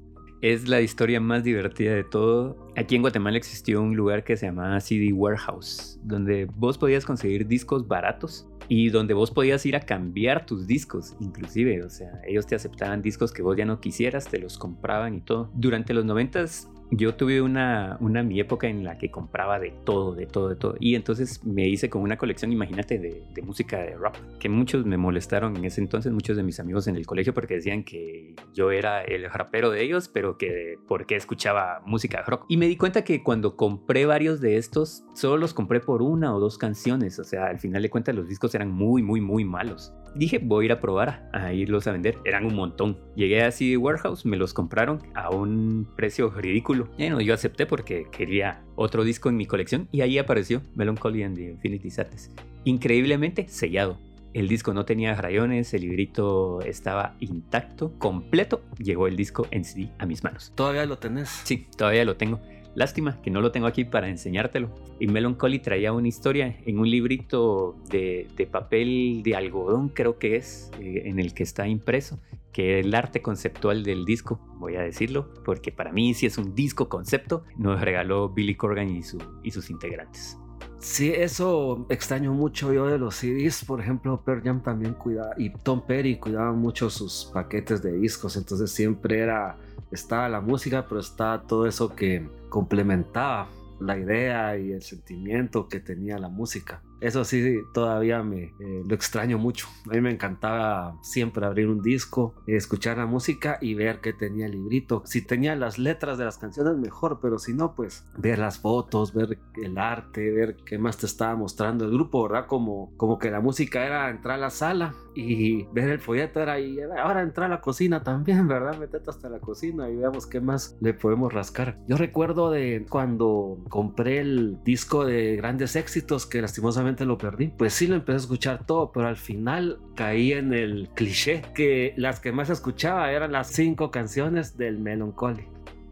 Es 0.42 0.68
la 0.68 0.82
historia 0.82 1.20
más 1.20 1.42
divertida 1.42 1.94
de 1.94 2.04
todo. 2.04 2.70
Aquí 2.76 2.96
en 2.96 3.02
Guatemala 3.02 3.38
existió 3.38 3.80
un 3.80 3.96
lugar 3.96 4.24
que 4.24 4.36
se 4.36 4.46
llamaba 4.46 4.78
CD 4.80 5.12
Warehouse, 5.12 5.98
donde 6.02 6.46
vos 6.56 6.76
podías 6.76 7.06
conseguir 7.06 7.46
discos 7.46 7.88
baratos 7.88 8.46
y 8.68 8.90
donde 8.90 9.14
vos 9.14 9.30
podías 9.30 9.64
ir 9.66 9.76
a 9.76 9.80
cambiar 9.80 10.46
tus 10.46 10.66
discos, 10.66 11.14
inclusive, 11.20 11.82
o 11.82 11.90
sea, 11.90 12.20
ellos 12.26 12.46
te 12.46 12.54
aceptaban 12.54 13.02
discos 13.02 13.32
que 13.32 13.42
vos 13.42 13.56
ya 13.56 13.64
no 13.64 13.80
quisieras, 13.80 14.26
te 14.26 14.38
los 14.38 14.58
compraban 14.58 15.14
y 15.14 15.20
todo. 15.20 15.50
Durante 15.54 15.94
los 15.94 16.04
noventas 16.04 16.68
yo 16.90 17.14
tuve 17.14 17.42
una, 17.42 17.98
mi 18.00 18.40
época 18.40 18.68
en 18.68 18.84
la 18.84 18.98
que 18.98 19.10
compraba 19.10 19.58
de 19.58 19.72
todo, 19.84 20.14
de 20.14 20.26
todo, 20.26 20.48
de 20.48 20.56
todo. 20.56 20.76
Y 20.80 20.94
entonces 20.94 21.44
me 21.44 21.68
hice 21.68 21.90
con 21.90 22.02
una 22.02 22.16
colección, 22.16 22.52
imagínate, 22.52 22.98
de, 22.98 23.22
de, 23.34 23.42
música 23.42 23.78
de 23.78 23.96
rap, 23.96 24.16
que 24.38 24.48
muchos 24.48 24.86
me 24.86 24.96
molestaron 24.96 25.56
en 25.56 25.64
ese 25.64 25.80
entonces, 25.80 26.12
muchos 26.12 26.36
de 26.36 26.42
mis 26.42 26.60
amigos 26.60 26.86
en 26.86 26.96
el 26.96 27.06
colegio, 27.06 27.34
porque 27.34 27.54
decían 27.54 27.84
que 27.84 28.34
yo 28.52 28.70
era 28.70 29.02
el 29.02 29.30
rapero 29.30 29.70
de 29.70 29.82
ellos, 29.82 30.08
pero 30.08 30.38
que 30.38 30.78
porque 30.86 31.16
escuchaba 31.16 31.82
música 31.86 32.18
de 32.18 32.24
rock. 32.24 32.46
Y 32.48 32.56
me 32.56 32.66
di 32.66 32.76
cuenta 32.76 33.02
que 33.04 33.22
cuando 33.22 33.56
compré 33.56 34.06
varios 34.06 34.40
de 34.40 34.56
estos, 34.56 35.04
solo 35.14 35.36
los 35.36 35.54
compré 35.54 35.80
por 35.80 36.02
una 36.02 36.34
o 36.34 36.40
dos 36.40 36.58
canciones. 36.58 37.18
O 37.18 37.24
sea, 37.24 37.46
al 37.46 37.58
final 37.58 37.82
de 37.82 37.90
cuentas 37.90 38.14
los 38.14 38.28
discos 38.28 38.54
eran 38.54 38.70
muy, 38.70 39.02
muy, 39.02 39.20
muy 39.20 39.44
malos. 39.44 39.92
Dije, 40.14 40.38
voy 40.38 40.64
a 40.64 40.66
ir 40.66 40.72
a 40.72 40.80
probar, 40.80 41.28
a 41.32 41.52
irlos 41.52 41.86
a 41.86 41.92
vender. 41.92 42.18
Eran 42.24 42.44
un 42.44 42.54
montón. 42.54 42.98
Llegué 43.16 43.42
a 43.42 43.50
CD 43.50 43.76
Warehouse, 43.76 44.24
me 44.24 44.36
los 44.36 44.54
compraron 44.54 45.00
a 45.14 45.30
un 45.30 45.88
precio 45.96 46.30
ridículo. 46.30 46.88
Bueno, 46.96 47.20
yo 47.20 47.34
acepté 47.34 47.66
porque 47.66 48.06
quería 48.10 48.62
otro 48.76 49.04
disco 49.04 49.28
en 49.28 49.36
mi 49.36 49.46
colección 49.46 49.88
y 49.90 50.02
ahí 50.02 50.18
apareció 50.18 50.62
Melancholy 50.74 51.22
and 51.24 51.36
the 51.36 51.50
Infinity 51.50 51.90
Sadness. 51.90 52.30
Increíblemente 52.64 53.48
sellado. 53.48 53.98
El 54.34 54.48
disco 54.48 54.74
no 54.74 54.84
tenía 54.84 55.14
rayones, 55.14 55.74
el 55.74 55.82
librito 55.82 56.60
estaba 56.62 57.14
intacto, 57.20 57.96
completo. 57.98 58.62
Llegó 58.78 59.06
el 59.06 59.14
disco 59.14 59.46
en 59.52 59.64
CD 59.64 59.90
a 59.98 60.06
mis 60.06 60.24
manos. 60.24 60.52
¿Todavía 60.56 60.86
lo 60.86 60.98
tenés? 60.98 61.28
Sí, 61.44 61.68
todavía 61.76 62.04
lo 62.04 62.16
tengo. 62.16 62.40
Lástima 62.74 63.20
que 63.22 63.30
no 63.30 63.40
lo 63.40 63.52
tengo 63.52 63.66
aquí 63.66 63.84
para 63.84 64.08
enseñártelo. 64.08 64.70
Y 64.98 65.06
Melancholy 65.06 65.58
traía 65.60 65.92
una 65.92 66.08
historia 66.08 66.56
en 66.64 66.78
un 66.78 66.90
librito 66.90 67.76
de, 67.88 68.48
papel 68.50 69.22
de 69.22 69.36
algodón, 69.36 69.88
creo 69.88 70.18
que 70.18 70.36
es, 70.36 70.70
eh, 70.80 71.02
en 71.06 71.18
el 71.18 71.34
que 71.34 71.42
está 71.42 71.66
impreso, 71.68 72.18
que 72.52 72.78
es 72.78 72.86
el 72.86 72.94
arte 72.94 73.20
conceptual 73.22 73.82
del 73.82 74.04
disco, 74.04 74.40
voy 74.58 74.76
a 74.76 74.82
decirlo, 74.82 75.32
porque 75.44 75.72
para 75.72 75.92
mí 75.92 76.14
si 76.14 76.26
es 76.26 76.38
un 76.38 76.54
disco 76.54 76.88
concepto, 76.88 77.44
nos 77.56 77.80
regaló 77.80 78.28
Billy 78.28 78.54
Corgan 78.54 78.90
y, 78.90 79.02
su, 79.02 79.18
y 79.42 79.50
sus 79.50 79.70
integrantes. 79.70 80.38
Sí, 80.84 81.10
eso 81.16 81.86
extraño 81.88 82.34
mucho 82.34 82.70
yo 82.74 82.86
de 82.86 82.98
los 82.98 83.14
CDs. 83.14 83.64
Por 83.64 83.80
ejemplo, 83.80 84.20
Pearl 84.22 84.42
Jam 84.42 84.62
también 84.62 84.92
cuidaba 84.92 85.30
y 85.38 85.48
Tom 85.48 85.80
Perry 85.86 86.18
cuidaba 86.18 86.52
mucho 86.52 86.90
sus 86.90 87.30
paquetes 87.32 87.82
de 87.82 87.92
discos. 87.96 88.36
Entonces 88.36 88.70
siempre 88.70 89.20
era, 89.20 89.56
estaba 89.94 90.28
la 90.28 90.40
música, 90.40 90.86
pero 90.88 91.00
estaba 91.00 91.42
todo 91.42 91.66
eso 91.66 91.94
que 91.94 92.28
complementaba 92.48 93.48
la 93.80 93.98
idea 93.98 94.56
y 94.56 94.72
el 94.72 94.82
sentimiento 94.82 95.68
que 95.68 95.80
tenía 95.80 96.18
la 96.18 96.28
música. 96.28 96.82
Eso 97.00 97.24
sí, 97.24 97.62
todavía 97.72 98.22
me 98.22 98.54
eh, 98.60 98.82
lo 98.86 98.94
extraño 98.94 99.38
mucho. 99.38 99.68
A 99.90 99.94
mí 99.94 100.00
me 100.00 100.10
encantaba 100.10 100.96
siempre 101.02 101.44
abrir 101.44 101.68
un 101.68 101.82
disco, 101.82 102.34
escuchar 102.46 102.98
la 102.98 103.06
música 103.06 103.58
y 103.60 103.74
ver 103.74 104.00
que 104.00 104.12
tenía 104.12 104.46
el 104.46 104.52
librito. 104.52 105.02
Si 105.04 105.22
tenía 105.22 105.54
las 105.56 105.78
letras 105.78 106.18
de 106.18 106.24
las 106.24 106.38
canciones, 106.38 106.76
mejor, 106.76 107.18
pero 107.20 107.38
si 107.38 107.52
no, 107.52 107.74
pues 107.74 108.06
ver 108.16 108.38
las 108.38 108.58
fotos, 108.58 109.12
ver 109.12 109.38
el 109.62 109.78
arte, 109.78 110.30
ver 110.30 110.56
qué 110.64 110.78
más 110.78 110.96
te 110.96 111.06
estaba 111.06 111.36
mostrando 111.36 111.84
el 111.84 111.90
grupo, 111.90 112.22
¿verdad? 112.22 112.46
Como, 112.46 112.96
como 112.96 113.18
que 113.18 113.30
la 113.30 113.40
música 113.40 113.84
era 113.84 114.10
entrar 114.10 114.36
a 114.36 114.40
la 114.40 114.50
sala 114.50 114.94
y 115.14 115.64
ver 115.66 115.90
el 115.90 116.00
folleto 116.00 116.40
era 116.40 116.54
ahí, 116.54 116.78
ahora 116.80 117.22
entrar 117.22 117.50
a 117.50 117.54
la 117.56 117.60
cocina 117.60 118.02
también, 118.02 118.48
¿verdad? 118.48 118.78
Metete 118.78 119.10
hasta 119.10 119.28
la 119.28 119.40
cocina 119.40 119.88
y 119.88 119.96
veamos 119.96 120.26
qué 120.26 120.40
más 120.40 120.76
le 120.80 120.94
podemos 120.94 121.32
rascar. 121.32 121.78
Yo 121.86 121.96
recuerdo 121.96 122.50
de 122.50 122.86
cuando 122.88 123.58
compré 123.68 124.18
el 124.20 124.58
disco 124.64 125.04
de 125.04 125.36
grandes 125.36 125.76
éxitos 125.76 126.26
que 126.26 126.40
lastimosamente 126.40 126.83
lo 127.04 127.18
perdí. 127.18 127.48
Pues 127.48 127.72
sí 127.74 127.86
lo 127.86 127.96
empecé 127.96 128.14
a 128.14 128.20
escuchar 128.20 128.66
todo, 128.66 128.92
pero 128.92 129.08
al 129.08 129.16
final 129.16 129.78
caí 129.94 130.32
en 130.32 130.52
el 130.52 130.88
cliché 130.94 131.42
que 131.54 131.94
las 131.96 132.20
que 132.20 132.32
más 132.32 132.50
escuchaba 132.50 133.10
eran 133.10 133.32
las 133.32 133.48
cinco 133.48 133.90
canciones 133.90 134.56
del 134.56 134.78
Melancholy. 134.78 135.46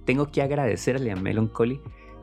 Tengo 0.04 0.30
que 0.30 0.42
agradecerle 0.42 1.12
a 1.12 1.16
Melancholy 1.16 1.80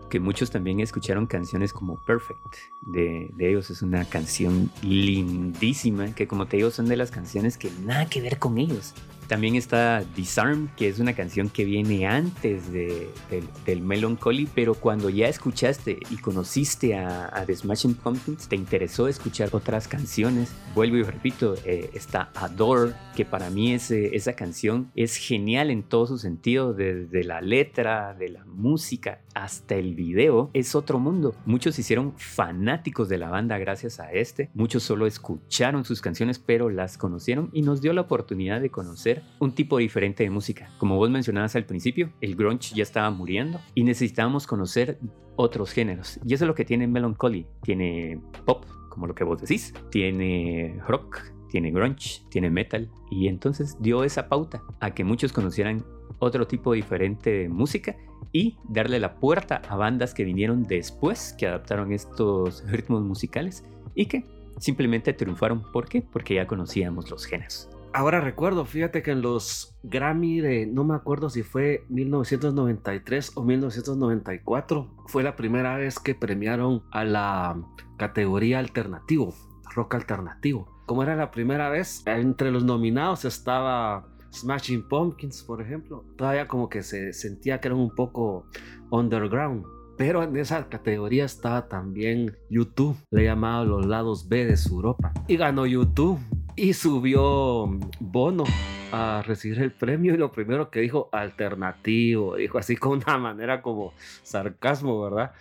que 0.09 0.19
muchos 0.19 0.49
también 0.49 0.79
escucharon 0.79 1.27
canciones 1.27 1.71
como 1.71 2.03
Perfect 2.05 2.55
de, 2.81 3.29
de, 3.35 3.49
ellos. 3.49 3.69
Es 3.69 3.81
una 3.81 4.05
canción 4.05 4.71
lindísima 4.81 6.13
que 6.15 6.27
como 6.27 6.47
te 6.47 6.57
digo 6.57 6.71
son 6.71 6.87
de 6.87 6.97
las 6.97 7.11
canciones 7.11 7.57
que 7.57 7.69
nada 7.85 8.07
que 8.07 8.21
ver 8.21 8.39
con 8.39 8.57
ellos. 8.57 8.95
También 9.29 9.53
está 9.53 10.03
Disarm, 10.15 10.69
que 10.75 10.87
es 10.87 10.97
una 10.97 11.13
canción 11.13 11.49
que 11.49 11.63
viene 11.63 12.07
antes 12.07 12.73
de, 12.73 13.11
de, 13.29 13.43
del 13.63 13.79
Melancholy, 13.79 14.49
pero 14.55 14.73
cuando 14.73 15.11
ya 15.11 15.27
escuchaste 15.27 15.99
y 16.09 16.17
conociste 16.17 16.97
a, 16.97 17.27
a, 17.31 17.45
The 17.45 17.55
Smashing 17.55 17.93
Pumpkins, 17.93 18.47
te 18.47 18.55
interesó 18.55 19.07
escuchar 19.07 19.49
otras 19.51 19.87
canciones. 19.87 20.51
Vuelvo 20.73 20.97
y 20.97 21.03
repito, 21.03 21.53
eh, 21.63 21.91
está 21.93 22.31
Adore, 22.33 22.93
que 23.15 23.23
para 23.23 23.51
mí 23.51 23.71
ese, 23.71 24.15
esa 24.15 24.33
canción 24.33 24.91
es 24.95 25.15
genial 25.15 25.69
en 25.69 25.83
todo 25.83 26.07
su 26.07 26.17
sentido, 26.17 26.73
desde 26.73 27.23
la 27.23 27.39
letra, 27.39 28.15
de 28.15 28.29
la 28.29 28.45
música 28.45 29.21
hasta 29.35 29.75
el 29.75 29.93
video. 29.93 30.49
Es 30.53 30.73
otro 30.73 30.97
mundo. 30.97 31.35
Muchos 31.45 31.75
se 31.75 31.81
hicieron 31.81 32.13
fanáticos 32.17 33.09
de 33.09 33.19
la 33.19 33.29
banda 33.29 33.59
gracias 33.59 33.99
a 33.99 34.11
este. 34.11 34.49
Muchos 34.55 34.81
solo 34.81 35.05
escucharon 35.05 35.85
sus 35.85 36.01
canciones, 36.01 36.39
pero 36.39 36.69
las 36.71 36.97
conocieron 36.97 37.51
y 37.53 37.61
nos 37.61 37.79
dio 37.79 37.93
la 37.93 38.01
oportunidad 38.01 38.59
de 38.59 38.71
conocer 38.71 39.18
un 39.39 39.53
tipo 39.53 39.77
diferente 39.77 40.23
de 40.23 40.29
música. 40.29 40.69
Como 40.77 40.97
vos 40.97 41.09
mencionabas 41.09 41.55
al 41.55 41.65
principio, 41.65 42.11
el 42.21 42.35
grunge 42.35 42.75
ya 42.75 42.83
estaba 42.83 43.09
muriendo 43.11 43.59
y 43.75 43.83
necesitábamos 43.83 44.47
conocer 44.47 44.99
otros 45.35 45.71
géneros. 45.71 46.19
Y 46.25 46.33
eso 46.33 46.45
es 46.45 46.47
lo 46.47 46.55
que 46.55 46.65
tiene 46.65 46.87
Melancholy. 46.87 47.45
Tiene 47.63 48.19
pop, 48.45 48.65
como 48.89 49.07
lo 49.07 49.15
que 49.15 49.23
vos 49.23 49.39
decís, 49.41 49.73
tiene 49.89 50.79
rock, 50.87 51.31
tiene 51.49 51.71
grunge, 51.71 52.21
tiene 52.29 52.49
metal. 52.49 52.89
Y 53.09 53.27
entonces 53.27 53.77
dio 53.79 54.03
esa 54.03 54.27
pauta 54.27 54.63
a 54.79 54.93
que 54.93 55.03
muchos 55.03 55.31
conocieran 55.31 55.85
otro 56.19 56.47
tipo 56.47 56.73
diferente 56.73 57.31
de 57.31 57.49
música 57.49 57.95
y 58.31 58.57
darle 58.67 58.99
la 58.99 59.15
puerta 59.15 59.61
a 59.69 59.75
bandas 59.75 60.13
que 60.13 60.23
vinieron 60.23 60.63
después, 60.63 61.33
que 61.37 61.47
adaptaron 61.47 61.91
estos 61.91 62.63
ritmos 62.69 63.01
musicales 63.03 63.63
y 63.95 64.05
que 64.05 64.25
simplemente 64.59 65.13
triunfaron. 65.13 65.63
¿Por 65.71 65.87
qué? 65.87 66.01
Porque 66.01 66.35
ya 66.35 66.45
conocíamos 66.45 67.09
los 67.09 67.25
géneros. 67.25 67.69
Ahora 67.91 68.21
recuerdo, 68.21 68.65
fíjate 68.65 69.01
que 69.01 69.11
en 69.11 69.23
los 69.23 69.75
Grammy 69.81 70.41
de, 70.41 70.67
no 70.67 70.83
me 70.83 70.93
acuerdo 70.93 71.29
si 71.29 71.41
fue 71.41 71.85
1993 71.89 73.31
o 73.35 73.43
1994, 73.43 74.95
fue 75.07 75.23
la 75.23 75.35
primera 75.35 75.75
vez 75.75 75.99
que 75.99 76.13
premiaron 76.13 76.83
a 76.91 77.03
la 77.03 77.59
categoría 77.97 78.59
alternativo. 78.59 79.33
rock 79.73 79.95
alternativo. 79.95 80.67
Como 80.85 81.03
era 81.03 81.15
la 81.15 81.31
primera 81.31 81.69
vez, 81.69 82.03
entre 82.05 82.51
los 82.51 82.63
nominados 82.63 83.25
estaba 83.25 84.07
Smashing 84.33 84.87
Pumpkins, 84.87 85.43
por 85.43 85.61
ejemplo. 85.61 86.05
Todavía 86.15 86.47
como 86.47 86.69
que 86.69 86.83
se 86.83 87.13
sentía 87.13 87.59
que 87.59 87.69
eran 87.69 87.79
un 87.79 87.93
poco 87.93 88.45
underground. 88.91 89.65
Pero 89.97 90.23
en 90.23 90.35
esa 90.37 90.69
categoría 90.69 91.25
estaba 91.25 91.67
también 91.67 92.37
YouTube, 92.49 92.97
le 93.11 93.25
llamaba 93.25 93.65
los 93.65 93.85
lados 93.85 94.29
B 94.29 94.45
de 94.45 94.57
su 94.57 94.75
Europa. 94.75 95.11
Y 95.27 95.37
ganó 95.37 95.65
YouTube 95.65 96.19
y 96.59 96.73
subió 96.73 97.67
Bono 98.01 98.43
a 98.91 99.23
recibir 99.25 99.61
el 99.61 99.71
premio 99.71 100.13
y 100.13 100.17
lo 100.17 100.33
primero 100.33 100.69
que 100.69 100.81
dijo 100.81 101.07
alternativo, 101.13 102.35
dijo 102.35 102.57
así 102.57 102.75
con 102.75 103.01
una 103.01 103.17
manera 103.17 103.61
como 103.61 103.93
sarcasmo, 104.23 105.01
¿verdad? 105.01 105.31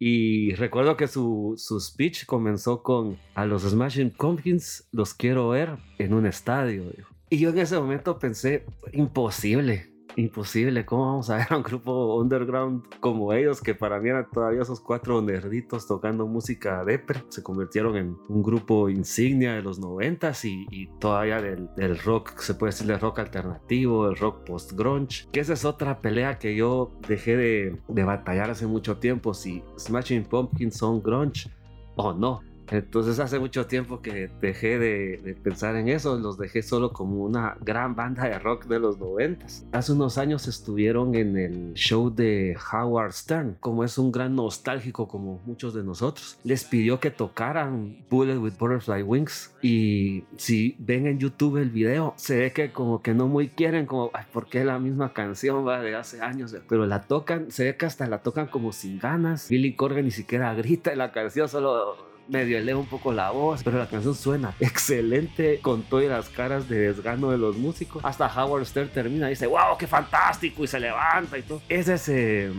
Y 0.00 0.54
recuerdo 0.54 0.96
que 0.96 1.06
su, 1.06 1.54
su 1.56 1.78
speech 1.78 2.26
comenzó 2.26 2.82
con 2.82 3.18
a 3.36 3.46
los 3.46 3.62
Smashing 3.62 4.10
Pumpkins 4.10 4.88
los 4.90 5.14
quiero 5.14 5.50
ver 5.50 5.76
en 5.98 6.12
un 6.12 6.26
estadio. 6.26 6.92
Y 7.30 7.38
yo 7.38 7.50
en 7.50 7.58
ese 7.58 7.78
momento 7.78 8.18
pensé, 8.18 8.64
imposible, 8.92 9.92
imposible. 10.16 10.84
¿Cómo 10.84 11.06
vamos 11.06 11.30
a 11.30 11.36
ver 11.36 11.46
a 11.50 11.56
un 11.56 11.62
grupo 11.62 12.16
underground 12.16 12.82
como 13.00 13.32
ellos, 13.32 13.60
que 13.60 13.74
para 13.74 14.00
mí 14.00 14.08
eran 14.08 14.28
todavía 14.30 14.62
esos 14.62 14.80
cuatro 14.80 15.20
nerditos 15.22 15.86
tocando 15.86 16.26
música 16.26 16.84
depre? 16.84 17.22
Se 17.28 17.42
convirtieron 17.42 17.96
en 17.96 18.16
un 18.28 18.42
grupo 18.42 18.88
insignia 18.88 19.54
de 19.54 19.62
los 19.62 19.78
noventas 19.78 20.44
y, 20.44 20.66
y 20.70 20.86
todavía 20.98 21.40
del, 21.40 21.98
rock, 21.98 22.38
se 22.38 22.54
puede 22.54 22.72
decir 22.72 22.86
del 22.86 23.00
rock 23.00 23.20
alternativo, 23.20 24.08
el 24.08 24.16
rock 24.16 24.44
post-grunge. 24.44 25.28
Que 25.32 25.40
esa 25.40 25.52
es 25.52 25.64
otra 25.64 26.00
pelea 26.00 26.38
que 26.38 26.56
yo 26.56 26.92
dejé 27.06 27.36
de, 27.36 27.80
de 27.88 28.04
batallar 28.04 28.50
hace 28.50 28.66
mucho 28.66 28.98
tiempo, 28.98 29.34
si 29.34 29.62
Smashing 29.78 30.24
Pumpkins 30.24 30.76
son 30.76 31.02
grunge 31.02 31.50
o 31.96 32.12
no. 32.12 32.47
Entonces 32.70 33.18
hace 33.18 33.38
mucho 33.38 33.66
tiempo 33.66 34.00
que 34.00 34.30
dejé 34.40 34.78
de, 34.78 35.36
pensar 35.42 35.76
en 35.76 35.88
eso, 35.88 36.18
los 36.18 36.38
dejé 36.38 36.62
solo 36.62 36.92
como 36.92 37.24
una 37.24 37.56
gran 37.60 37.94
banda 37.94 38.24
de 38.24 38.38
rock 38.38 38.66
de 38.66 38.78
los 38.78 38.98
noventas. 38.98 39.66
Hace 39.72 39.92
unos 39.92 40.18
años 40.18 40.48
estuvieron 40.48 41.14
en 41.14 41.36
el 41.36 41.74
show 41.74 42.10
de 42.10 42.56
Howard 42.72 43.12
Stern, 43.12 43.56
como 43.60 43.84
es 43.84 43.98
un 43.98 44.12
gran 44.12 44.34
nostálgico 44.34 45.08
como 45.08 45.40
muchos 45.44 45.74
de 45.74 45.82
nosotros. 45.82 46.38
Les 46.44 46.64
pidió 46.64 47.00
que 47.00 47.10
tocaran 47.10 48.04
Bullet 48.10 48.38
with 48.38 48.54
Butterfly 48.58 49.02
Wings 49.02 49.54
y 49.62 50.24
si 50.36 50.76
ven 50.78 51.06
en 51.06 51.18
YouTube 51.18 51.56
el 51.56 51.70
video, 51.70 52.14
se 52.16 52.38
ve 52.38 52.52
que 52.52 52.72
como 52.72 53.02
que 53.02 53.14
no 53.14 53.28
muy 53.28 53.48
quieren, 53.48 53.86
como, 53.86 54.10
ay, 54.14 54.24
¿por 54.32 54.48
qué 54.48 54.64
la 54.64 54.78
misma 54.78 55.12
canción 55.12 55.66
va 55.66 55.80
de 55.80 55.94
hace 55.94 56.20
años? 56.20 56.54
Pero 56.68 56.86
la 56.86 57.02
tocan, 57.02 57.50
se 57.50 57.64
ve 57.64 57.76
que 57.76 57.86
hasta 57.86 58.06
la 58.06 58.22
tocan 58.22 58.46
como 58.46 58.72
sin 58.72 58.98
ganas. 58.98 59.48
Billy 59.48 59.74
Corgan 59.74 60.04
ni 60.04 60.10
siquiera 60.10 60.54
grita 60.54 60.92
en 60.92 60.98
la 60.98 61.12
canción, 61.12 61.48
solo 61.48 62.07
medio 62.28 62.58
eleva 62.58 62.78
un 62.78 62.86
poco 62.86 63.12
la 63.12 63.30
voz, 63.30 63.62
pero 63.62 63.78
la 63.78 63.88
canción 63.88 64.14
suena 64.14 64.54
excelente 64.60 65.60
con 65.60 65.82
todas 65.82 66.06
las 66.06 66.28
caras 66.28 66.68
de 66.68 66.78
desgano 66.78 67.30
de 67.30 67.38
los 67.38 67.56
músicos. 67.56 68.04
Hasta 68.04 68.26
Howard 68.26 68.66
Stern 68.66 68.90
termina 68.90 69.26
y 69.26 69.30
dice, 69.30 69.46
wow, 69.46 69.76
qué 69.78 69.86
fantástico, 69.86 70.64
y 70.64 70.66
se 70.66 70.80
levanta 70.80 71.38
y 71.38 71.42
todo. 71.42 71.62
Ese 71.68 71.94
es 71.94 72.08
eh, 72.08 72.52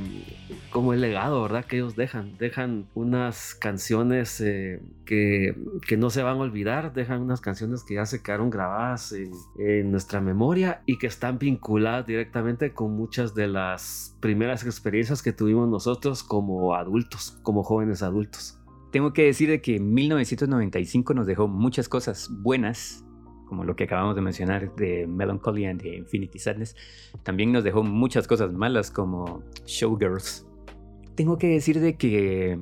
como 0.71 0.93
el 0.93 1.01
legado, 1.01 1.41
¿verdad? 1.41 1.65
Que 1.65 1.77
ellos 1.77 1.95
dejan. 1.95 2.37
Dejan 2.37 2.87
unas 2.95 3.55
canciones 3.55 4.41
eh, 4.41 4.81
que, 5.05 5.55
que, 5.87 5.97
no 5.97 6.09
se 6.09 6.23
van 6.23 6.37
a 6.37 6.41
olvidar, 6.41 6.93
dejan 6.93 7.21
unas 7.21 7.41
canciones 7.41 7.83
que 7.83 7.95
ya 7.95 8.05
se 8.05 8.21
quedaron 8.21 8.49
grabadas 8.49 9.11
en, 9.11 9.31
en 9.57 9.91
nuestra 9.91 10.21
memoria 10.21 10.81
y 10.85 10.97
que 10.97 11.07
están 11.07 11.39
vinculadas 11.39 12.05
directamente 12.05 12.73
con 12.73 12.95
muchas 12.95 13.35
de 13.35 13.47
las 13.47 14.15
primeras 14.19 14.65
experiencias 14.65 15.21
que 15.21 15.33
tuvimos 15.33 15.67
nosotros 15.69 16.23
como 16.23 16.75
adultos, 16.75 17.37
como 17.43 17.63
jóvenes 17.63 18.03
adultos. 18.03 18.58
Tengo 18.91 19.13
que 19.13 19.23
decir 19.23 19.49
de 19.49 19.61
que 19.61 19.79
1995 19.79 21.13
nos 21.13 21.27
dejó 21.27 21.47
muchas 21.47 21.87
cosas 21.87 22.29
buenas, 22.41 23.05
como 23.45 23.63
lo 23.63 23.75
que 23.75 23.83
acabamos 23.83 24.15
de 24.15 24.21
mencionar 24.21 24.75
de 24.75 25.05
Melancholy 25.05 25.65
and 25.65 25.81
the 25.81 25.95
Infinity 25.95 26.39
Sadness. 26.39 26.75
También 27.23 27.51
nos 27.51 27.63
dejó 27.63 27.83
muchas 27.83 28.27
cosas 28.27 28.51
malas 28.51 28.89
como 28.89 29.43
Showgirls. 29.65 30.47
Tengo 31.15 31.37
que 31.37 31.47
decir 31.47 31.79
de 31.79 31.97
que 31.97 32.59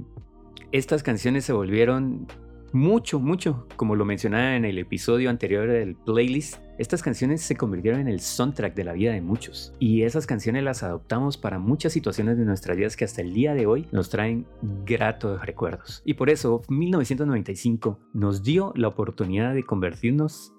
estas 0.71 1.01
canciones 1.01 1.45
se 1.45 1.53
volvieron 1.53 2.27
mucho, 2.73 3.19
mucho, 3.19 3.65
como 3.77 3.95
lo 3.95 4.03
mencionaba 4.03 4.55
en 4.55 4.65
el 4.65 4.77
episodio 4.79 5.29
anterior 5.29 5.69
del 5.69 5.95
playlist, 5.95 6.57
estas 6.77 7.01
canciones 7.01 7.41
se 7.41 7.55
convirtieron 7.55 8.01
en 8.01 8.07
el 8.07 8.19
soundtrack 8.19 8.75
de 8.75 8.83
la 8.83 8.93
vida 8.93 9.11
de 9.11 9.21
muchos 9.21 9.73
y 9.79 10.03
esas 10.03 10.27
canciones 10.27 10.63
las 10.63 10.83
adoptamos 10.83 11.37
para 11.37 11.57
muchas 11.57 11.93
situaciones 11.93 12.37
de 12.37 12.45
nuestras 12.45 12.77
vidas 12.77 12.95
que 12.95 13.05
hasta 13.05 13.21
el 13.21 13.33
día 13.33 13.53
de 13.53 13.65
hoy 13.65 13.87
nos 13.91 14.09
traen 14.09 14.45
gratos 14.85 15.43
recuerdos. 15.45 16.01
Y 16.05 16.13
por 16.13 16.29
eso 16.29 16.61
1995 16.69 17.99
nos 18.13 18.43
dio 18.43 18.73
la 18.75 18.89
oportunidad 18.89 19.53
de 19.53 19.63
convertirnos 19.63 20.53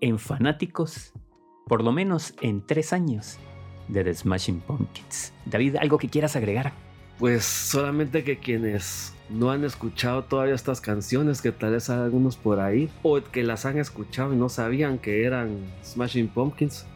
en 0.00 0.18
fanáticos, 0.18 1.12
por 1.66 1.84
lo 1.84 1.92
menos 1.92 2.34
en 2.40 2.64
tres 2.64 2.92
años, 2.92 3.38
de 3.88 4.04
The 4.04 4.14
Smashing 4.14 4.60
Pumpkins. 4.60 5.32
David, 5.46 5.76
¿algo 5.76 5.98
que 5.98 6.08
quieras 6.08 6.36
agregar? 6.36 6.87
Pues 7.18 7.44
solamente 7.44 8.22
que 8.22 8.38
quienes 8.38 9.12
no 9.28 9.50
han 9.50 9.64
escuchado 9.64 10.22
todavía 10.22 10.54
estas 10.54 10.80
canciones, 10.80 11.42
que 11.42 11.50
tal 11.50 11.72
vez 11.72 11.90
hay 11.90 11.98
algunos 11.98 12.36
por 12.36 12.60
ahí, 12.60 12.88
o 13.02 13.20
que 13.20 13.42
las 13.42 13.66
han 13.66 13.76
escuchado 13.76 14.32
y 14.32 14.36
no 14.36 14.48
sabían 14.48 14.98
que 14.98 15.24
eran 15.24 15.58
Smashing 15.84 16.28
Pumpkins, 16.28 16.86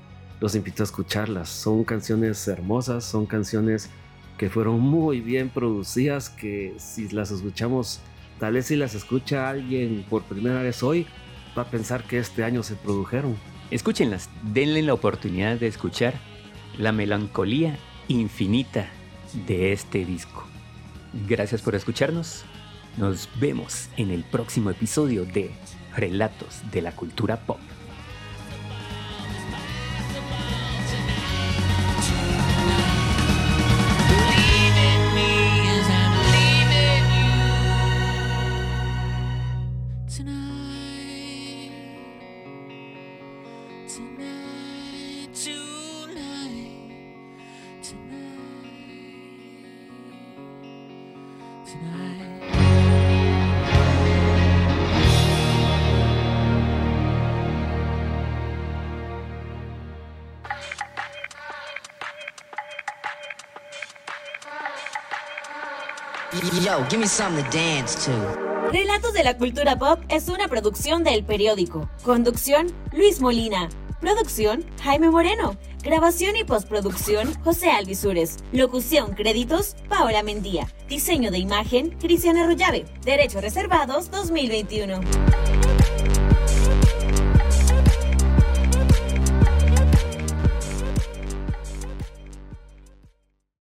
los 0.41 0.55
invito 0.55 0.85
a 0.85 0.85
escucharlas. 0.85 1.49
Son 1.49 1.83
canciones 1.83 2.47
hermosas, 2.47 3.05
son 3.05 3.27
canciones 3.27 3.91
que 4.39 4.49
fueron 4.49 4.79
muy 4.79 5.21
bien 5.21 5.49
producidas, 5.49 6.31
que 6.31 6.75
si 6.79 7.09
las 7.09 7.33
escuchamos, 7.33 7.99
tal 8.39 8.55
vez 8.55 8.67
si 8.67 8.77
las 8.77 8.95
escucha 8.95 9.51
alguien 9.51 10.07
por 10.09 10.23
primera 10.23 10.63
vez 10.63 10.85
hoy, 10.85 11.05
va 11.59 11.63
a 11.63 11.71
pensar 11.71 12.05
que 12.05 12.19
este 12.19 12.45
año 12.45 12.63
se 12.63 12.77
produjeron. 12.77 13.37
Escúchenlas, 13.73 14.31
denle 14.53 14.83
la 14.83 14.95
oportunidad 14.95 15.57
de 15.57 15.67
escuchar 15.67 16.15
la 16.79 16.93
melancolía 16.93 17.77
infinita 18.07 18.89
de 19.47 19.73
este 19.73 20.05
disco. 20.05 20.45
Gracias 21.29 21.63
por 21.63 21.75
escucharnos. 21.75 22.45
Nos 22.97 23.29
vemos 23.41 23.89
en 23.97 24.11
el 24.11 24.25
próximo 24.25 24.71
episodio 24.71 25.25
de 25.25 25.51
Relatos 25.95 26.61
de 26.71 26.83
la 26.83 26.93
Cultura 26.93 27.37
Pop. 27.47 27.61
Yo, 66.63 66.85
give 66.89 67.01
me 67.01 67.07
something 67.07 67.45
to 67.45 67.51
dance 67.51 68.07
to. 68.07 68.13
Relatos 68.71 69.13
de 69.13 69.25
la 69.25 69.37
Cultura 69.37 69.79
Pop 69.79 70.01
es 70.09 70.29
una 70.29 70.49
producción 70.49 71.05
del 71.05 71.25
periódico. 71.25 71.91
Conducción, 72.05 72.69
Luis 72.93 73.21
Molina. 73.21 73.69
Producción, 74.01 74.65
Jaime 74.83 75.11
Moreno. 75.11 75.57
Grabación 75.83 76.37
y 76.37 76.45
postproducción, 76.45 77.35
José 77.43 77.71
Alvisures. 77.71 78.39
Locución, 78.53 79.15
créditos, 79.15 79.77
Paola 79.89 80.23
Mendía. 80.23 80.69
Diseño 80.93 81.31
de 81.31 81.39
imagen, 81.39 81.89
Cristiana 81.99 82.43
Arroyave. 82.43 82.85
Derechos 83.03 83.41
reservados 83.41 84.11
2021. 84.11 85.01